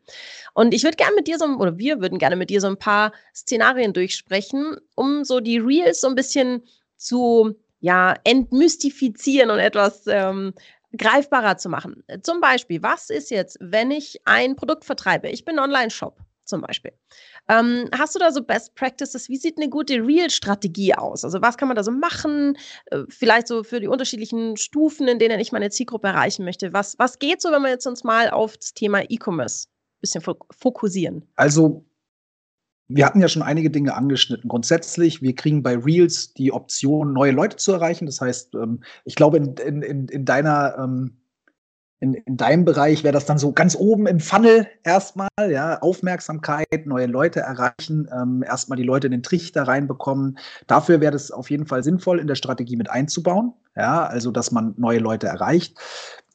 [0.53, 2.77] Und ich würde gerne mit dir so, oder wir würden gerne mit dir so ein
[2.77, 6.63] paar Szenarien durchsprechen, um so die Reels so ein bisschen
[6.97, 10.53] zu ja, entmystifizieren und etwas ähm,
[10.97, 12.03] greifbarer zu machen.
[12.23, 15.29] Zum Beispiel, was ist jetzt, wenn ich ein Produkt vertreibe?
[15.29, 16.17] Ich bin Online-Shop
[16.49, 16.91] zum Beispiel.
[17.47, 19.29] Ähm, hast du da so Best Practices?
[19.29, 21.23] Wie sieht eine gute Real-Strategie aus?
[21.23, 22.57] Also was kann man da so machen?
[22.87, 26.73] Äh, vielleicht so für die unterschiedlichen Stufen, in denen ich meine Zielgruppe erreichen möchte.
[26.73, 30.23] Was, was geht so, wenn wir jetzt uns mal auf das Thema E-Commerce ein bisschen
[30.51, 31.25] fokussieren?
[31.35, 31.85] Also
[32.89, 34.49] wir hatten ja schon einige Dinge angeschnitten.
[34.49, 38.07] Grundsätzlich, wir kriegen bei Reels die Option, neue Leute zu erreichen.
[38.07, 41.18] Das heißt, ähm, ich glaube, in, in, in deiner ähm,
[41.99, 46.85] in, in deinem Bereich wäre das dann so ganz oben im Funnel erstmal, ja, Aufmerksamkeit,
[46.85, 50.37] neue Leute erreichen, ähm, erstmal die Leute in den Trichter reinbekommen.
[50.67, 53.53] Dafür wäre das auf jeden Fall sinnvoll, in der Strategie mit einzubauen.
[53.75, 55.77] Ja, also dass man neue Leute erreicht.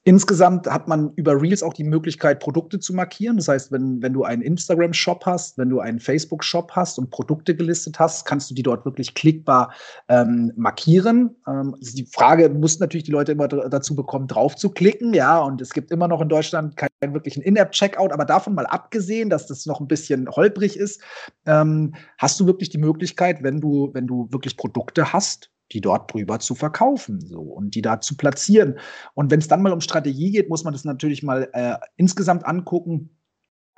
[0.07, 3.39] Insgesamt hat man über Reels auch die Möglichkeit, Produkte zu markieren.
[3.39, 7.57] Das heißt, wenn, wenn du einen Instagram-Shop hast, wenn du einen Facebook-Shop hast und Produkte
[7.57, 9.73] gelistet hast, kannst du die dort wirklich klickbar
[10.09, 11.35] ähm, markieren.
[11.49, 15.15] Ähm, die Frage muss natürlich die Leute immer dazu bekommen, drauf zu klicken.
[15.15, 19.31] Ja, und es gibt immer noch in Deutschland keinen wirklichen In-App-Checkout, aber davon mal abgesehen,
[19.31, 21.01] dass das noch ein bisschen holprig ist,
[21.47, 26.13] ähm, hast du wirklich die Möglichkeit, wenn du, wenn du wirklich Produkte hast, die dort
[26.13, 28.79] drüber zu verkaufen so und die da zu platzieren.
[29.15, 32.47] Und wenn es dann mal um Strategie geht, muss man das natürlich mal äh, insgesamt
[32.47, 33.11] angucken.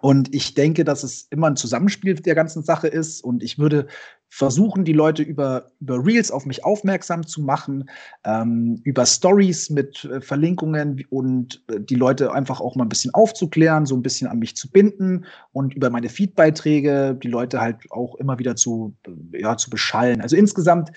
[0.03, 3.25] Und ich denke, dass es immer ein Zusammenspiel der ganzen Sache ist.
[3.25, 3.87] Und ich würde
[4.29, 7.89] versuchen, die Leute über, über Reels auf mich aufmerksam zu machen,
[8.25, 13.15] ähm, über Stories mit äh, Verlinkungen und äh, die Leute einfach auch mal ein bisschen
[13.15, 17.91] aufzuklären, so ein bisschen an mich zu binden und über meine Feedbeiträge die Leute halt
[17.91, 20.21] auch immer wieder zu, äh, ja, zu beschallen.
[20.21, 20.91] Also insgesamt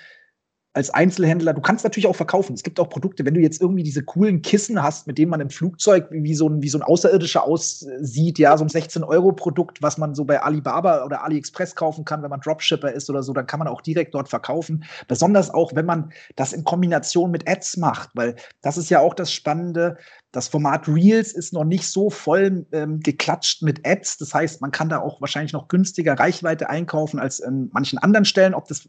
[0.74, 2.54] als Einzelhändler, du kannst natürlich auch verkaufen.
[2.54, 5.42] Es gibt auch Produkte, wenn du jetzt irgendwie diese coolen Kissen hast, mit denen man
[5.42, 9.98] im Flugzeug wie so ein, wie so ein Außerirdischer aussieht, ja, so ein 16-Euro-Produkt, was
[9.98, 13.48] man so bei Alibaba oder AliExpress kaufen kann, wenn man Dropshipper ist oder so, dann
[13.48, 14.84] kann man auch direkt dort verkaufen.
[15.08, 19.16] Besonders auch, wenn man das in Kombination mit Ads macht, weil das ist ja auch
[19.16, 19.98] das Spannende.
[20.32, 24.20] Das Format Reels ist noch nicht so voll ähm, geklatscht mit Ads.
[24.20, 28.26] Das heißt, man kann da auch wahrscheinlich noch günstiger Reichweite einkaufen als in manchen anderen
[28.26, 28.54] Stellen.
[28.54, 28.88] Ob das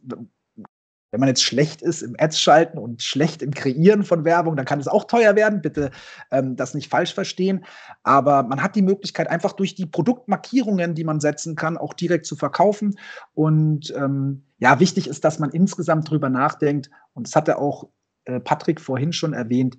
[1.10, 4.64] wenn man jetzt schlecht ist im Ads schalten und schlecht im Kreieren von Werbung, dann
[4.64, 5.60] kann es auch teuer werden.
[5.60, 5.90] Bitte
[6.30, 7.64] ähm, das nicht falsch verstehen.
[8.02, 12.26] Aber man hat die Möglichkeit, einfach durch die Produktmarkierungen, die man setzen kann, auch direkt
[12.26, 12.96] zu verkaufen.
[13.34, 16.90] Und ähm, ja, wichtig ist, dass man insgesamt drüber nachdenkt.
[17.14, 17.88] Und das hatte auch
[18.24, 19.78] äh, Patrick vorhin schon erwähnt.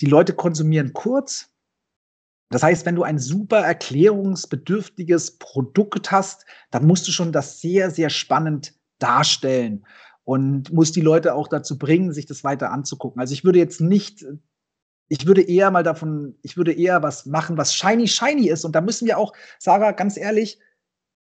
[0.00, 1.48] Die Leute konsumieren kurz.
[2.50, 7.90] Das heißt, wenn du ein super erklärungsbedürftiges Produkt hast, dann musst du schon das sehr,
[7.90, 9.84] sehr spannend darstellen
[10.24, 13.20] und muss die Leute auch dazu bringen, sich das weiter anzugucken.
[13.20, 14.24] Also ich würde jetzt nicht,
[15.08, 18.64] ich würde eher mal davon, ich würde eher was machen, was shiny, shiny ist.
[18.64, 20.58] Und da müssen wir auch, Sarah, ganz ehrlich,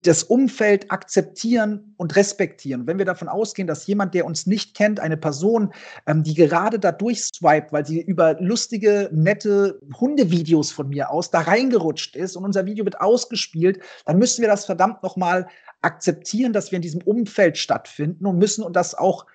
[0.07, 2.87] das Umfeld akzeptieren und respektieren.
[2.87, 5.73] Wenn wir davon ausgehen, dass jemand, der uns nicht kennt, eine Person,
[6.05, 11.41] ähm, die gerade da durchswiped, weil sie über lustige, nette Hundevideos von mir aus da
[11.41, 15.47] reingerutscht ist und unser Video wird ausgespielt, dann müssen wir das verdammt noch mal
[15.81, 19.25] akzeptieren, dass wir in diesem Umfeld stattfinden und müssen und das auch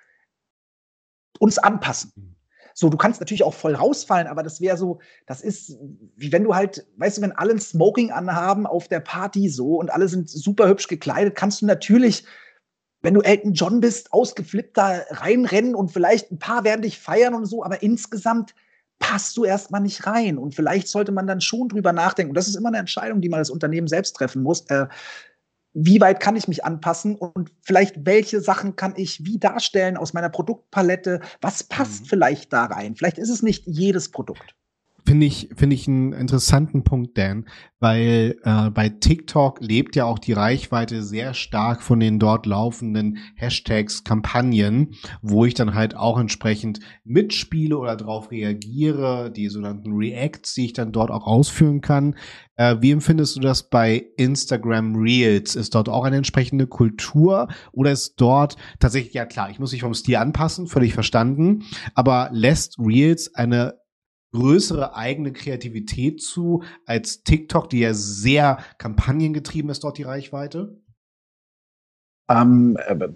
[1.39, 2.32] uns anpassen.
[2.75, 5.77] So, du kannst natürlich auch voll rausfallen, aber das wäre so, das ist,
[6.17, 9.77] wie wenn du halt, weißt du, wenn alle ein Smoking anhaben auf der Party so
[9.77, 12.25] und alle sind super hübsch gekleidet, kannst du natürlich,
[13.03, 17.35] wenn du Elton John bist, ausgeflippt da reinrennen und vielleicht ein paar werden dich feiern
[17.35, 18.55] und so, aber insgesamt
[19.03, 20.39] passt du erstmal nicht rein.
[20.39, 22.31] Und vielleicht sollte man dann schon drüber nachdenken.
[22.31, 24.63] Und das ist immer eine Entscheidung, die man als Unternehmen selbst treffen muss.
[24.71, 24.87] Äh,
[25.75, 30.13] wie weit kann ich mich anpassen und vielleicht welche Sachen kann ich wie darstellen aus
[30.13, 31.21] meiner Produktpalette?
[31.41, 32.07] Was passt mhm.
[32.07, 32.95] vielleicht da rein?
[32.95, 34.55] Vielleicht ist es nicht jedes Produkt.
[35.05, 37.47] Finde ich, finde ich einen interessanten Punkt, Dan,
[37.81, 43.19] weil äh, bei TikTok lebt ja auch die Reichweite sehr stark von den dort laufenden
[43.35, 50.55] Hashtags, Kampagnen, wo ich dann halt auch entsprechend mitspiele oder darauf reagiere, die sogenannten Reacts,
[50.55, 52.15] die ich dann dort auch ausführen kann.
[52.55, 55.57] Äh, wie empfindest du das bei Instagram Reels?
[55.57, 59.81] Ist dort auch eine entsprechende Kultur oder ist dort tatsächlich, ja klar, ich muss mich
[59.81, 63.82] vom Stil anpassen, völlig verstanden, aber lässt Reels eine
[64.33, 70.81] größere eigene Kreativität zu als TikTok, die ja sehr kampagnengetrieben ist, dort die Reichweite?
[72.29, 73.09] Ähm, äh,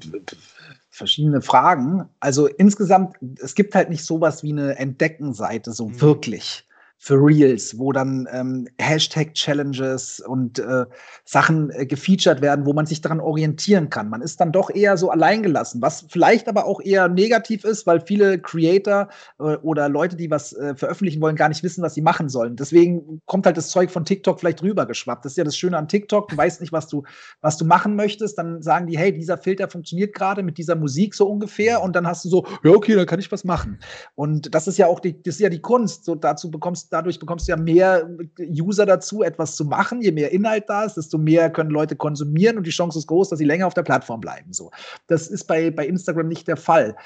[0.90, 2.08] verschiedene Fragen.
[2.20, 6.00] Also insgesamt, es gibt halt nicht sowas wie eine Entdeckenseite, so mhm.
[6.00, 6.66] wirklich
[6.98, 10.86] für Reels, wo dann ähm, Hashtag-Challenges und äh,
[11.24, 14.08] Sachen äh, gefeatured werden, wo man sich daran orientieren kann.
[14.08, 18.00] Man ist dann doch eher so alleingelassen, was vielleicht aber auch eher negativ ist, weil
[18.00, 22.00] viele Creator äh, oder Leute, die was äh, veröffentlichen wollen, gar nicht wissen, was sie
[22.00, 22.56] machen sollen.
[22.56, 25.24] Deswegen kommt halt das Zeug von TikTok vielleicht rübergeschwappt.
[25.24, 26.28] Das ist ja das Schöne an TikTok.
[26.28, 27.04] Du weißt nicht, was du,
[27.42, 28.38] was du machen möchtest.
[28.38, 31.82] Dann sagen die, hey, dieser Filter funktioniert gerade mit dieser Musik so ungefähr.
[31.82, 33.78] Und dann hast du so, ja, okay, dann kann ich was machen.
[34.14, 36.04] Und das ist ja auch die, das ist ja die Kunst.
[36.04, 40.02] So dazu bekommst dadurch bekommst du ja mehr User dazu, etwas zu machen.
[40.02, 43.30] Je mehr Inhalt da ist, desto mehr können Leute konsumieren und die Chance ist groß,
[43.30, 44.52] dass sie länger auf der Plattform bleiben.
[44.52, 44.70] So.
[45.06, 46.96] Das ist bei, bei Instagram nicht der Fall.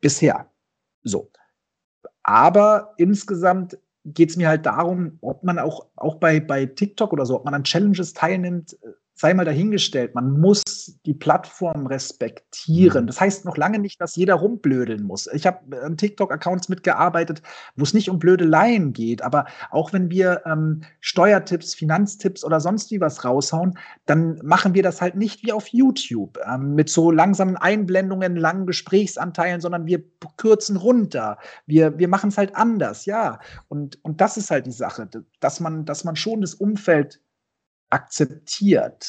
[0.00, 0.50] Bisher.
[1.02, 1.30] So.
[2.22, 7.26] Aber insgesamt geht es mir halt darum, ob man auch, auch bei, bei TikTok oder
[7.26, 8.76] so, ob man an Challenges teilnimmt,
[9.14, 10.62] sei mal dahingestellt, man muss
[11.06, 13.04] die Plattform respektieren.
[13.04, 13.06] Mhm.
[13.06, 15.28] Das heißt noch lange nicht, dass jeder rumblödeln muss.
[15.32, 17.40] Ich habe an TikTok-Accounts mitgearbeitet,
[17.76, 22.90] wo es nicht um Blödeleien geht, aber auch wenn wir ähm, Steuertipps, Finanztipps oder sonst
[22.90, 27.12] wie was raushauen, dann machen wir das halt nicht wie auf YouTube ähm, mit so
[27.12, 30.02] langsamen Einblendungen, langen Gesprächsanteilen, sondern wir
[30.36, 31.38] kürzen runter.
[31.66, 33.38] Wir, wir machen es halt anders, ja.
[33.68, 37.20] Und, und das ist halt die Sache, dass man, dass man schon das Umfeld
[37.94, 39.02] akzeptiert.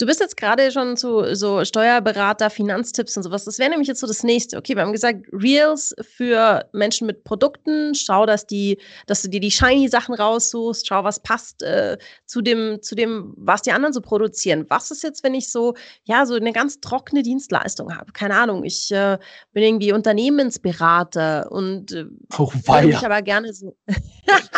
[0.00, 3.44] Du bist jetzt gerade schon zu so Steuerberater, Finanztipps und sowas.
[3.44, 4.56] Das wäre nämlich jetzt so das nächste.
[4.56, 7.94] Okay, wir haben gesagt, Reels für Menschen mit Produkten.
[7.94, 10.88] Schau, dass die, dass du dir die shiny Sachen raussuchst.
[10.88, 14.64] Schau, was passt äh, zu dem, zu dem, was die anderen so produzieren.
[14.70, 18.10] Was ist jetzt, wenn ich so, ja, so eine ganz trockene Dienstleistung habe?
[18.12, 18.64] Keine Ahnung.
[18.64, 19.18] Ich äh,
[19.52, 22.06] bin irgendwie Unternehmensberater und äh,
[22.38, 23.76] oh, würde mich aber gerne so.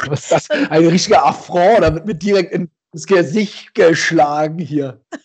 [0.07, 0.51] was ist das?
[0.71, 5.01] Ein richtiger Affront, da wird mir direkt in ins Gesicht geschlagen hier.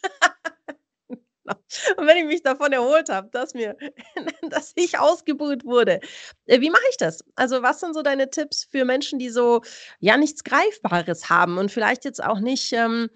[1.97, 3.77] Und wenn ich mich davon erholt habe, dass mir,
[4.49, 5.99] dass ich ausgebucht wurde,
[6.45, 7.23] äh, wie mache ich das?
[7.35, 9.61] Also, was sind so deine Tipps für Menschen, die so
[9.99, 13.09] ja nichts Greifbares haben und vielleicht jetzt auch nicht ähm,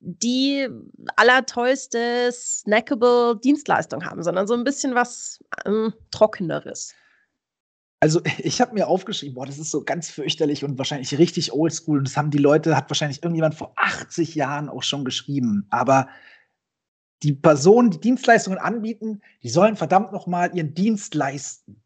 [0.00, 0.68] die
[1.16, 6.94] allertollste snackable Dienstleistung haben, sondern so ein bisschen was ähm, Trockeneres?
[8.00, 11.98] Also ich habe mir aufgeschrieben, boah, das ist so ganz fürchterlich und wahrscheinlich richtig oldschool.
[11.98, 15.66] Und das haben die Leute, hat wahrscheinlich irgendjemand vor 80 Jahren auch schon geschrieben.
[15.70, 16.08] Aber
[17.22, 21.82] die Personen, die Dienstleistungen anbieten, die sollen verdammt noch mal ihren Dienst leisten.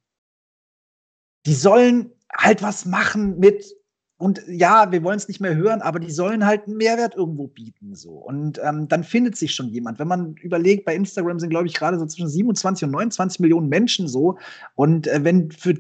[1.46, 3.75] Die sollen halt was machen mit
[4.23, 7.49] und ja, wir wollen es nicht mehr hören, aber die sollen halt einen Mehrwert irgendwo
[7.49, 7.97] bieten.
[7.97, 8.13] So.
[8.13, 9.99] Und ähm, dann findet sich schon jemand.
[9.99, 13.69] Wenn man überlegt, bei Instagram sind, glaube ich, gerade so zwischen 27 und 29 Millionen
[13.69, 14.39] Menschen so.
[14.77, 15.75] Und äh, wenn für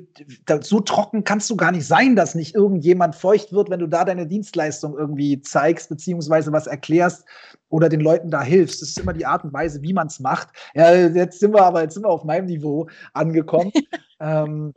[0.60, 4.04] so trocken kannst du gar nicht sein, dass nicht irgendjemand feucht wird, wenn du da
[4.04, 7.24] deine Dienstleistung irgendwie zeigst, beziehungsweise was erklärst
[7.68, 8.82] oder den Leuten da hilfst.
[8.82, 10.48] Das ist immer die Art und Weise, wie man es macht.
[10.74, 13.70] Ja, jetzt sind wir aber jetzt sind wir auf meinem Niveau angekommen.
[14.18, 14.74] ähm,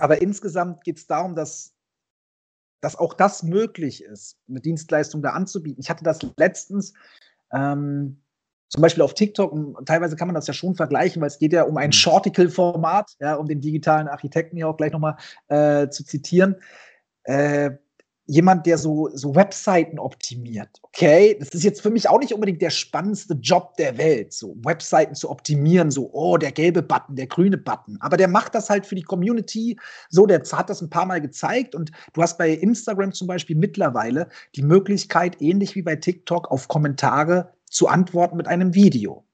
[0.00, 1.75] aber insgesamt geht es darum, dass
[2.86, 5.80] dass auch das möglich ist, eine Dienstleistung da anzubieten.
[5.80, 6.94] Ich hatte das letztens
[7.52, 8.22] ähm,
[8.68, 11.52] zum Beispiel auf TikTok, und teilweise kann man das ja schon vergleichen, weil es geht
[11.52, 11.94] ja um ein mhm.
[11.94, 15.16] Shorticle-Format, ja, um den digitalen Architekten hier auch gleich nochmal
[15.48, 16.54] äh, zu zitieren.
[17.24, 17.72] Äh,
[18.26, 20.80] jemand, der so, so Webseiten optimiert.
[20.82, 24.56] Okay, das ist jetzt für mich auch nicht unbedingt der spannendste Job der Welt, so
[24.64, 27.96] Webseiten zu optimieren, so, oh, der gelbe Button, der grüne Button.
[28.00, 31.20] Aber der macht das halt für die Community so, der hat das ein paar Mal
[31.20, 36.50] gezeigt und du hast bei Instagram zum Beispiel mittlerweile die Möglichkeit, ähnlich wie bei TikTok,
[36.50, 39.24] auf Kommentare zu antworten mit einem Video.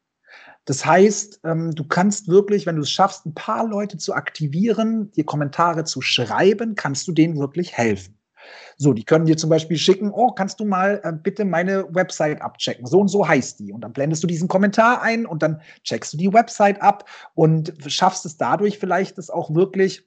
[0.65, 5.11] Das heißt, ähm, du kannst wirklich, wenn du es schaffst, ein paar Leute zu aktivieren,
[5.13, 8.17] dir Kommentare zu schreiben, kannst du denen wirklich helfen.
[8.77, 12.43] So, die können dir zum Beispiel schicken, oh, kannst du mal äh, bitte meine Website
[12.43, 12.87] abchecken?
[12.87, 13.73] So und so heißt die.
[13.73, 17.73] Und dann blendest du diesen Kommentar ein und dann checkst du die Website ab und
[17.87, 20.05] schaffst es dadurch vielleicht, das auch wirklich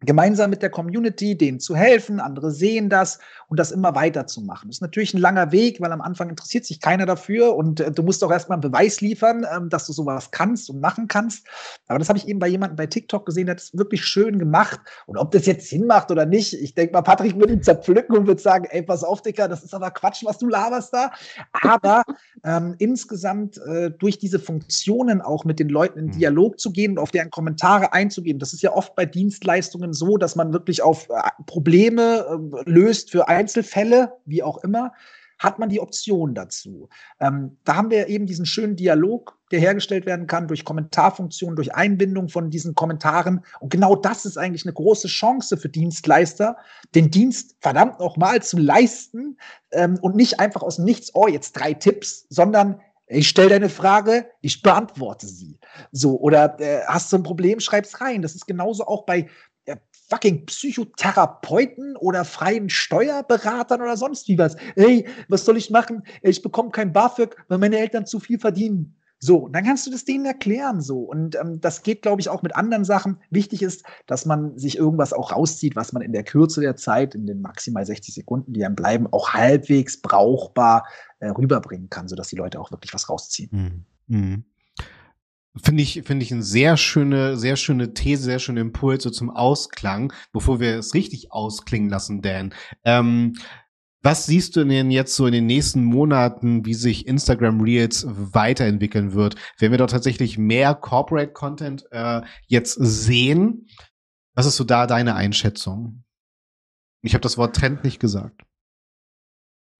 [0.00, 4.68] gemeinsam mit der Community, denen zu helfen, andere sehen das und das immer weiterzumachen.
[4.68, 7.90] Das ist natürlich ein langer Weg, weil am Anfang interessiert sich keiner dafür und äh,
[7.90, 11.46] du musst auch erstmal einen Beweis liefern, ähm, dass du sowas kannst und machen kannst.
[11.88, 14.38] Aber das habe ich eben bei jemandem bei TikTok gesehen, der hat es wirklich schön
[14.38, 14.80] gemacht.
[15.06, 18.16] Und ob das jetzt Sinn macht oder nicht, ich denke mal, Patrick würde ihn zerpflücken
[18.16, 21.10] und würde sagen, ey, pass auf, Dicker, das ist aber Quatsch, was du laberst da.
[21.52, 22.02] Aber
[22.44, 26.12] ähm, insgesamt äh, durch diese Funktionen auch mit den Leuten in mhm.
[26.12, 29.94] Dialog zu gehen und auf deren Kommentare einzugehen, das ist ja oft bei Dienstleistungen Lösungen
[29.94, 32.26] so, dass man wirklich auf äh, Probleme
[32.66, 34.92] äh, löst für Einzelfälle, wie auch immer,
[35.38, 36.88] hat man die Option dazu.
[37.20, 41.74] Ähm, da haben wir eben diesen schönen Dialog, der hergestellt werden kann durch Kommentarfunktionen, durch
[41.74, 43.44] Einbindung von diesen Kommentaren.
[43.60, 46.56] Und genau das ist eigentlich eine große Chance für Dienstleister,
[46.94, 49.36] den Dienst verdammt nochmal zu leisten
[49.72, 53.68] ähm, und nicht einfach aus dem Nichts, oh, jetzt drei Tipps, sondern ich stelle deine
[53.68, 55.60] Frage, ich beantworte sie.
[55.92, 58.20] So, oder äh, hast du ein Problem, schreib's rein.
[58.20, 59.28] Das ist genauso auch bei
[60.08, 64.56] fucking Psychotherapeuten oder freien Steuerberatern oder sonst wie was.
[64.74, 66.02] Hey, was soll ich machen?
[66.22, 68.96] Ich bekomme kein BAföG, weil meine Eltern zu viel verdienen.
[69.18, 71.00] So, dann kannst du das denen erklären so.
[71.00, 73.18] Und ähm, das geht, glaube ich, auch mit anderen Sachen.
[73.30, 77.14] Wichtig ist, dass man sich irgendwas auch rauszieht, was man in der Kürze der Zeit,
[77.14, 80.86] in den maximal 60 Sekunden, die einem bleiben, auch halbwegs brauchbar
[81.20, 83.84] äh, rüberbringen kann, sodass die Leute auch wirklich was rausziehen.
[84.06, 84.44] Mhm.
[85.62, 90.12] Finde ich, finde ich eine sehr schöne, sehr schöne These, sehr schöne Impulse zum Ausklang,
[90.32, 92.54] bevor wir es richtig ausklingen lassen, Dan.
[92.84, 93.34] Ähm,
[94.02, 99.14] was siehst du denn jetzt so in den nächsten Monaten, wie sich Instagram Reels weiterentwickeln
[99.14, 99.34] wird?
[99.58, 103.66] Werden wir dort tatsächlich mehr Corporate Content äh, jetzt sehen?
[104.34, 106.04] Was ist so da deine Einschätzung?
[107.02, 108.45] Ich habe das Wort Trend nicht gesagt.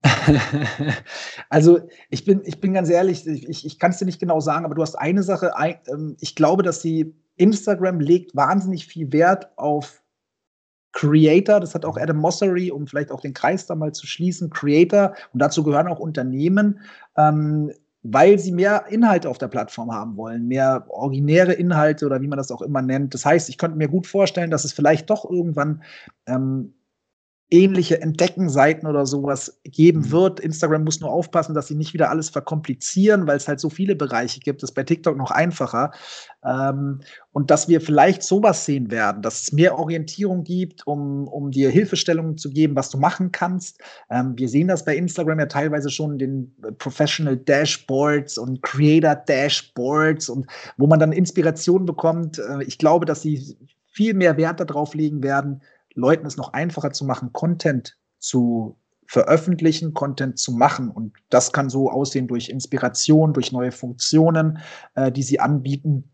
[1.48, 4.64] also ich bin, ich bin ganz ehrlich, ich, ich kann es dir nicht genau sagen,
[4.64, 5.52] aber du hast eine Sache,
[5.88, 10.02] ähm, ich glaube, dass sie Instagram legt wahnsinnig viel Wert auf
[10.92, 14.48] Creator, das hat auch Adam Mossery, um vielleicht auch den Kreis da mal zu schließen,
[14.48, 16.80] Creator, und dazu gehören auch Unternehmen,
[17.18, 17.70] ähm,
[18.02, 22.38] weil sie mehr Inhalte auf der Plattform haben wollen, mehr originäre Inhalte oder wie man
[22.38, 23.12] das auch immer nennt.
[23.12, 25.82] Das heißt, ich könnte mir gut vorstellen, dass es vielleicht doch irgendwann
[26.26, 26.72] ähm,
[27.48, 30.10] ähnliche Entdeckenseiten oder sowas geben mhm.
[30.10, 30.40] wird.
[30.40, 33.94] Instagram muss nur aufpassen, dass sie nicht wieder alles verkomplizieren, weil es halt so viele
[33.94, 34.62] Bereiche gibt.
[34.62, 35.92] Das ist bei TikTok noch einfacher.
[36.44, 37.00] Ähm,
[37.32, 41.70] und dass wir vielleicht sowas sehen werden, dass es mehr Orientierung gibt, um, um dir
[41.70, 43.80] Hilfestellungen zu geben, was du machen kannst.
[44.10, 49.14] Ähm, wir sehen das bei Instagram ja teilweise schon in den Professional Dashboards und Creator
[49.14, 52.38] Dashboards und wo man dann Inspiration bekommt.
[52.40, 53.56] Äh, ich glaube, dass sie
[53.96, 55.62] viel mehr Wert darauf legen werden,
[55.96, 58.78] Leuten es noch einfacher zu machen, Content zu
[59.08, 60.90] veröffentlichen, Content zu machen.
[60.90, 64.58] Und das kann so aussehen durch Inspiration, durch neue Funktionen,
[64.94, 66.12] äh, die sie anbieten.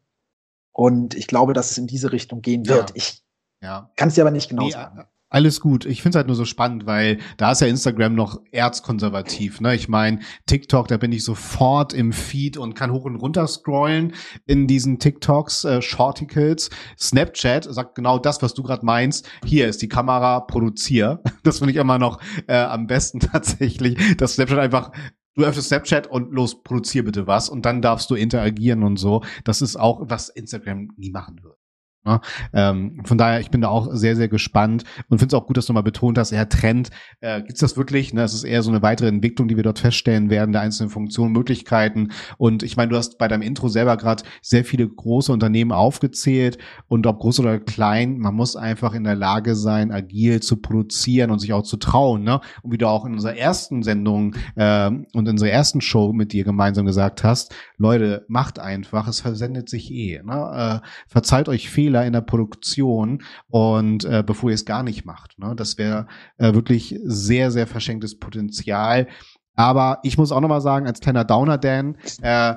[0.73, 2.90] Und ich glaube, dass es in diese Richtung gehen wird.
[2.90, 2.97] Ja.
[2.97, 3.25] Ich
[3.61, 3.90] ja.
[3.97, 5.05] kann es dir aber nicht genau nee, sagen.
[5.33, 5.87] Alles gut.
[5.87, 9.62] Ich finde es halt nur so spannend, weil da ist ja Instagram noch erzkonservativ.
[9.62, 9.75] Ne?
[9.75, 14.12] Ich meine, TikTok, da bin ich sofort im Feed und kann hoch und runter scrollen
[14.45, 16.68] in diesen TikToks, äh, Shorticles.
[16.99, 19.27] Snapchat sagt genau das, was du gerade meinst.
[19.47, 21.23] Hier ist die Kamera, produzier.
[21.45, 24.92] Das finde ich immer noch äh, am besten tatsächlich, dass Snapchat einfach
[25.35, 29.23] Du öffnest Snapchat und los, produzier bitte was und dann darfst du interagieren und so.
[29.45, 31.62] Das ist auch, was Instagram nie machen wird.
[32.05, 32.21] Ja, ne?
[32.53, 35.57] ähm, von daher, ich bin da auch sehr, sehr gespannt und finde es auch gut,
[35.57, 38.12] dass du mal betont hast, er Trend, äh, gibt es das wirklich?
[38.12, 38.23] Ne?
[38.23, 41.33] Es ist eher so eine weitere Entwicklung, die wir dort feststellen werden, der einzelnen Funktionen,
[41.33, 42.09] Möglichkeiten.
[42.38, 46.59] Und ich meine, du hast bei deinem Intro selber gerade sehr viele große Unternehmen aufgezählt
[46.88, 51.31] und ob groß oder klein, man muss einfach in der Lage sein, agil zu produzieren
[51.31, 52.25] und sich auch zu trauen.
[52.25, 52.41] Ne?
[52.62, 56.33] Und wie du auch in unserer ersten Sendung äh, und in unserer ersten Show mit
[56.33, 60.21] dir gemeinsam gesagt hast, Leute, macht einfach, es versendet sich eh.
[60.25, 60.81] Ne?
[60.83, 65.05] Äh, verzeiht euch Fehler Fehler in der Produktion und äh, bevor ihr es gar nicht
[65.05, 65.38] macht.
[65.38, 65.55] Ne?
[65.55, 66.07] Das wäre
[66.38, 69.09] äh, wirklich sehr, sehr verschenktes Potenzial.
[69.55, 72.55] Aber ich muss auch noch mal sagen, als kleiner Downer, Dan, äh,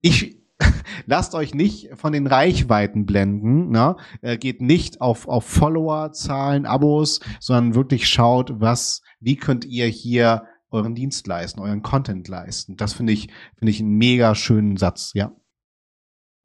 [0.00, 0.36] ich
[1.06, 3.70] lasst euch nicht von den Reichweiten blenden.
[3.70, 3.96] Ne?
[4.22, 9.86] Äh, geht nicht auf, auf Follower, Zahlen, Abos, sondern wirklich schaut, was, wie könnt ihr
[9.86, 12.76] hier euren Dienst leisten, euren Content leisten.
[12.76, 15.32] Das finde ich, finde ich einen mega schönen Satz, ja.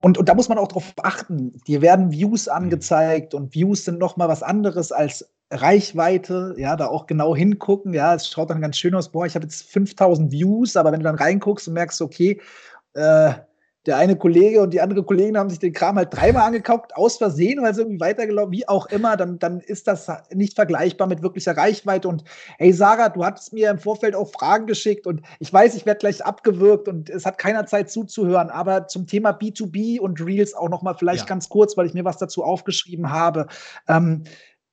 [0.02, 1.60] Und, und da muss man auch drauf achten.
[1.68, 2.54] Dir werden Views mhm.
[2.54, 6.54] angezeigt und Views sind noch mal was anderes als Reichweite.
[6.58, 7.94] Ja, da auch genau hingucken.
[7.94, 9.12] Ja, es schaut dann ganz schön aus.
[9.12, 12.42] Boah, ich habe jetzt 5000 Views, aber wenn du dann reinguckst und merkst, okay,
[12.94, 13.34] äh,
[13.86, 17.17] der eine Kollege und die andere Kollegin haben sich den Kram halt dreimal angekauft, aus
[17.17, 21.21] Versehen, weil es irgendwie weitergelaufen, wie auch immer, dann, dann ist das nicht vergleichbar mit
[21.21, 22.08] wirklicher Reichweite.
[22.08, 22.24] Und
[22.58, 26.00] hey Sarah, du hattest mir im Vorfeld auch Fragen geschickt und ich weiß, ich werde
[26.00, 30.69] gleich abgewürgt und es hat keiner Zeit zuzuhören, aber zum Thema B2B und Reels auch
[30.69, 31.28] noch mal vielleicht ja.
[31.28, 33.48] ganz kurz, weil ich mir was dazu aufgeschrieben habe.
[33.88, 34.24] Ähm,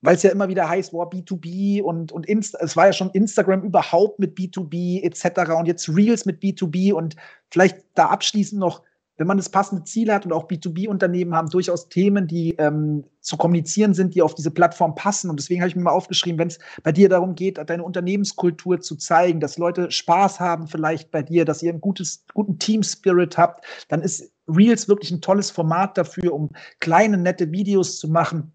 [0.02, 3.10] weil es ja immer wieder heißt, wow, B2B und, und Inst es war ja schon
[3.10, 5.52] Instagram überhaupt mit B2B etc.
[5.52, 7.14] und jetzt Reels mit B2B und
[7.50, 8.82] vielleicht da abschließend noch,
[9.18, 13.36] wenn man das passende Ziel hat und auch B2B-Unternehmen haben durchaus Themen, die ähm, zu
[13.36, 15.30] kommunizieren sind, die auf diese Plattform passen.
[15.30, 18.80] Und deswegen habe ich mir mal aufgeschrieben, wenn es bei dir darum geht, deine Unternehmenskultur
[18.80, 23.36] zu zeigen, dass Leute Spaß haben vielleicht bei dir, dass ihr einen gutes, guten Team-Spirit
[23.38, 28.52] habt, dann ist Reels wirklich ein tolles Format dafür, um kleine, nette Videos zu machen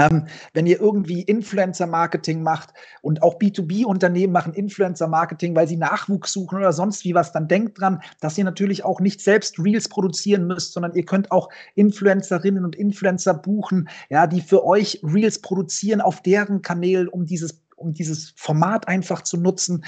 [0.00, 2.70] ähm, wenn ihr irgendwie Influencer-Marketing macht
[3.02, 7.80] und auch B2B-Unternehmen machen Influencer-Marketing, weil sie Nachwuchs suchen oder sonst wie was, dann denkt
[7.80, 12.64] dran, dass ihr natürlich auch nicht selbst Reels produzieren müsst, sondern ihr könnt auch Influencerinnen
[12.64, 17.94] und Influencer buchen, ja, die für euch Reels produzieren auf deren Kanälen, um dieses um
[17.94, 19.84] dieses Format einfach zu nutzen.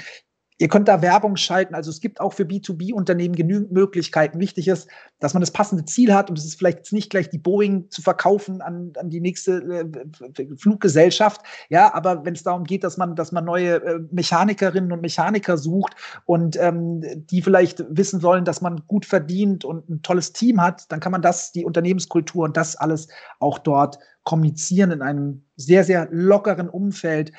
[0.57, 1.75] Ihr könnt da Werbung schalten.
[1.75, 4.39] Also es gibt auch für B2B-Unternehmen genügend Möglichkeiten.
[4.39, 4.87] Wichtig ist,
[5.19, 8.01] dass man das passende Ziel hat und es ist vielleicht nicht gleich die Boeing zu
[8.01, 11.41] verkaufen an, an die nächste äh, Fluggesellschaft.
[11.69, 15.57] Ja, aber wenn es darum geht, dass man, dass man neue äh, Mechanikerinnen und Mechaniker
[15.57, 15.95] sucht
[16.25, 20.91] und ähm, die vielleicht wissen sollen, dass man gut verdient und ein tolles Team hat,
[20.91, 23.07] dann kann man das, die Unternehmenskultur und das alles
[23.39, 27.31] auch dort kommunizieren in einem sehr, sehr lockeren Umfeld,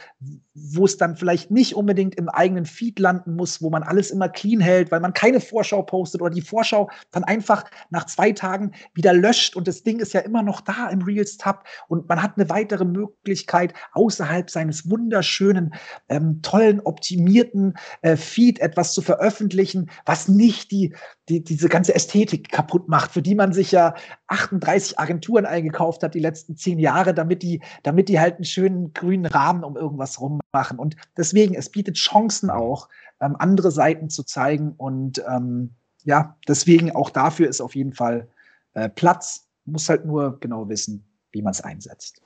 [0.55, 4.29] wo es dann vielleicht nicht unbedingt im eigenen Feed landen muss, wo man alles immer
[4.29, 8.73] clean hält, weil man keine Vorschau postet oder die Vorschau dann einfach nach zwei Tagen
[8.93, 12.37] wieder löscht und das Ding ist ja immer noch da im Reels-Tab und man hat
[12.37, 15.75] eine weitere Möglichkeit, außerhalb seines wunderschönen,
[16.09, 20.95] ähm, tollen, optimierten äh, Feed etwas zu veröffentlichen, was nicht die,
[21.29, 23.95] die, diese ganze Ästhetik kaputt macht, für die man sich ja
[24.27, 28.93] 38 Agenturen eingekauft hat die letzten zehn Jahre, damit die, damit die halt einen schönen
[28.93, 30.79] grünen Rahmen um irgendwas rummachen.
[30.79, 32.89] Und deswegen, es bietet Chancen auch,
[33.21, 34.73] ähm, andere Seiten zu zeigen.
[34.73, 35.71] Und ähm,
[36.05, 38.29] ja, deswegen auch dafür ist auf jeden Fall
[38.75, 39.49] äh, Platz.
[39.65, 42.24] Muss halt nur genau wissen, wie man es einsetzt.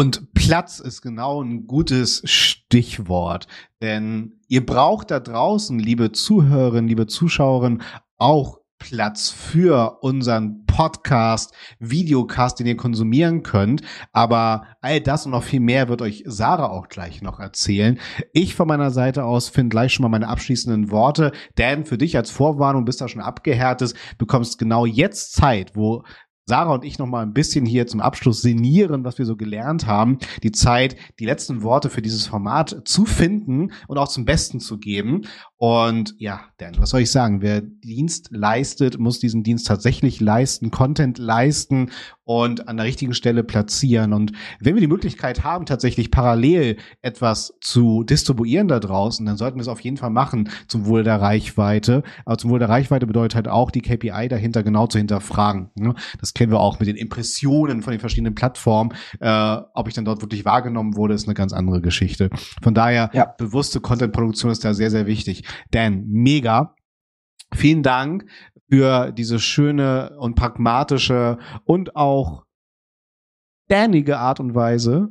[0.00, 3.48] Und Platz ist genau ein gutes Stichwort,
[3.82, 7.82] denn ihr braucht da draußen, liebe Zuhörerinnen, liebe Zuschauerinnen,
[8.16, 13.82] auch Platz für unseren Podcast, Videocast, den ihr konsumieren könnt.
[14.12, 17.98] Aber all das und noch viel mehr wird euch Sarah auch gleich noch erzählen.
[18.32, 21.32] Ich von meiner Seite aus finde gleich schon mal meine abschließenden Worte.
[21.58, 26.04] Denn für dich als Vorwarnung bist du schon abgehärtet, bekommst genau jetzt Zeit, wo
[26.48, 29.86] Sarah und ich noch mal ein bisschen hier zum Abschluss sinnieren, was wir so gelernt
[29.86, 30.18] haben.
[30.42, 34.78] Die Zeit, die letzten Worte für dieses Format zu finden und auch zum Besten zu
[34.78, 35.26] geben.
[35.56, 37.42] Und ja, Dan, was soll ich sagen?
[37.42, 41.90] Wer Dienst leistet, muss diesen Dienst tatsächlich leisten, Content leisten
[42.28, 44.12] und an der richtigen Stelle platzieren.
[44.12, 49.56] Und wenn wir die Möglichkeit haben, tatsächlich parallel etwas zu distribuieren da draußen, dann sollten
[49.56, 52.02] wir es auf jeden Fall machen zum Wohl der Reichweite.
[52.26, 55.70] Aber zum Wohl der Reichweite bedeutet halt auch, die KPI dahinter genau zu hinterfragen.
[55.74, 55.94] Ne?
[56.20, 58.92] Das kennen wir auch mit den Impressionen von den verschiedenen Plattformen.
[59.20, 62.28] Äh, ob ich dann dort wirklich wahrgenommen wurde, ist eine ganz andere Geschichte.
[62.62, 63.24] Von daher, ja.
[63.24, 65.44] bewusste Content-Produktion ist da sehr, sehr wichtig.
[65.70, 66.74] Dan, mega.
[67.54, 68.26] Vielen Dank
[68.70, 72.44] für diese schöne und pragmatische und auch
[73.68, 75.08] danige Art und Weise.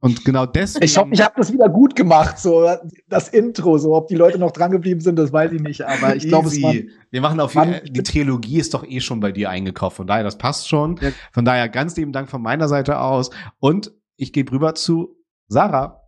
[0.00, 0.84] Und genau deswegen.
[0.84, 2.68] Ich hoffe, ich habe das wieder gut gemacht, so
[3.08, 5.82] das Intro, so ob die Leute noch dran geblieben sind, das weiß ich nicht.
[5.84, 6.72] Aber ich glaube, es war.
[7.10, 9.96] Wir machen auf jeden Fall, die Trilogie ist doch eh schon bei dir eingekauft.
[9.96, 10.98] Von daher, das passt schon.
[11.00, 11.10] Ja.
[11.32, 13.30] Von daher ganz lieben Dank von meiner Seite aus.
[13.58, 15.16] Und ich gehe rüber zu
[15.48, 16.00] Sarah.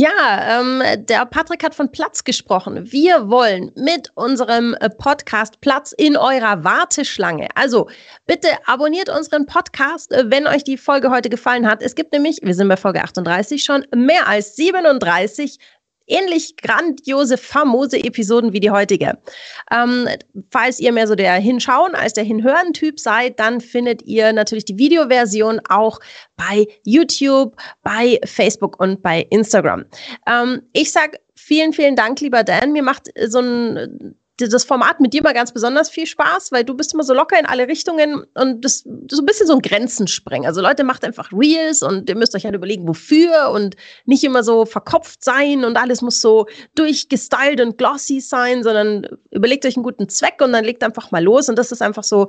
[0.00, 2.92] Ja, ähm, der Patrick hat von Platz gesprochen.
[2.92, 7.48] Wir wollen mit unserem äh, Podcast Platz in eurer Warteschlange.
[7.56, 7.90] Also
[8.24, 11.82] bitte abonniert unseren Podcast, äh, wenn euch die Folge heute gefallen hat.
[11.82, 15.58] Es gibt nämlich, wir sind bei Folge 38 schon, mehr als 37
[16.08, 19.18] ähnlich grandiose, famose Episoden wie die heutige.
[19.70, 20.08] Ähm,
[20.50, 24.78] falls ihr mehr so der Hinschauen als der Hinhören-Typ seid, dann findet ihr natürlich die
[24.78, 26.00] Videoversion auch
[26.36, 29.84] bei YouTube, bei Facebook und bei Instagram.
[30.26, 32.72] Ähm, ich sag vielen, vielen Dank, lieber Dan.
[32.72, 36.74] Mir macht so ein das Format mit dir mal ganz besonders viel Spaß, weil du
[36.74, 40.46] bist immer so locker in alle Richtungen und das, so ein bisschen so ein Grenzenspreng.
[40.46, 43.76] Also Leute, macht einfach Reels und ihr müsst euch halt überlegen, wofür und
[44.06, 49.66] nicht immer so verkopft sein und alles muss so durchgestylt und glossy sein, sondern überlegt
[49.66, 52.28] euch einen guten Zweck und dann legt einfach mal los und das ist einfach so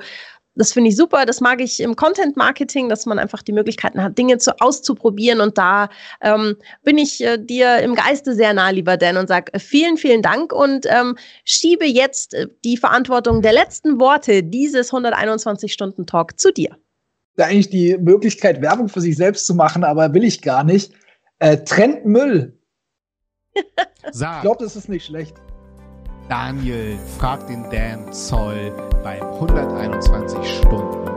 [0.60, 1.26] das finde ich super.
[1.26, 5.40] Das mag ich im Content Marketing, dass man einfach die Möglichkeiten hat, Dinge zu auszuprobieren.
[5.40, 5.90] Und da
[6.22, 9.96] ähm, bin ich äh, dir im Geiste sehr nah, lieber Dan, und sage äh, vielen,
[9.96, 11.99] vielen Dank und ähm, schiebe jetzt
[12.34, 16.78] äh, die Verantwortung der letzten Worte dieses 121-Stunden-Talk zu dir.
[17.36, 20.92] Da eigentlich die Möglichkeit, Werbung für sich selbst zu machen, aber will ich gar nicht.
[21.40, 22.58] Äh, trennt Müll.
[24.12, 24.38] Sag.
[24.38, 25.36] Ich glaube, das ist nicht schlecht.
[26.28, 28.72] Daniel fragt den Dan Zoll
[29.04, 31.09] beim 121 Stunden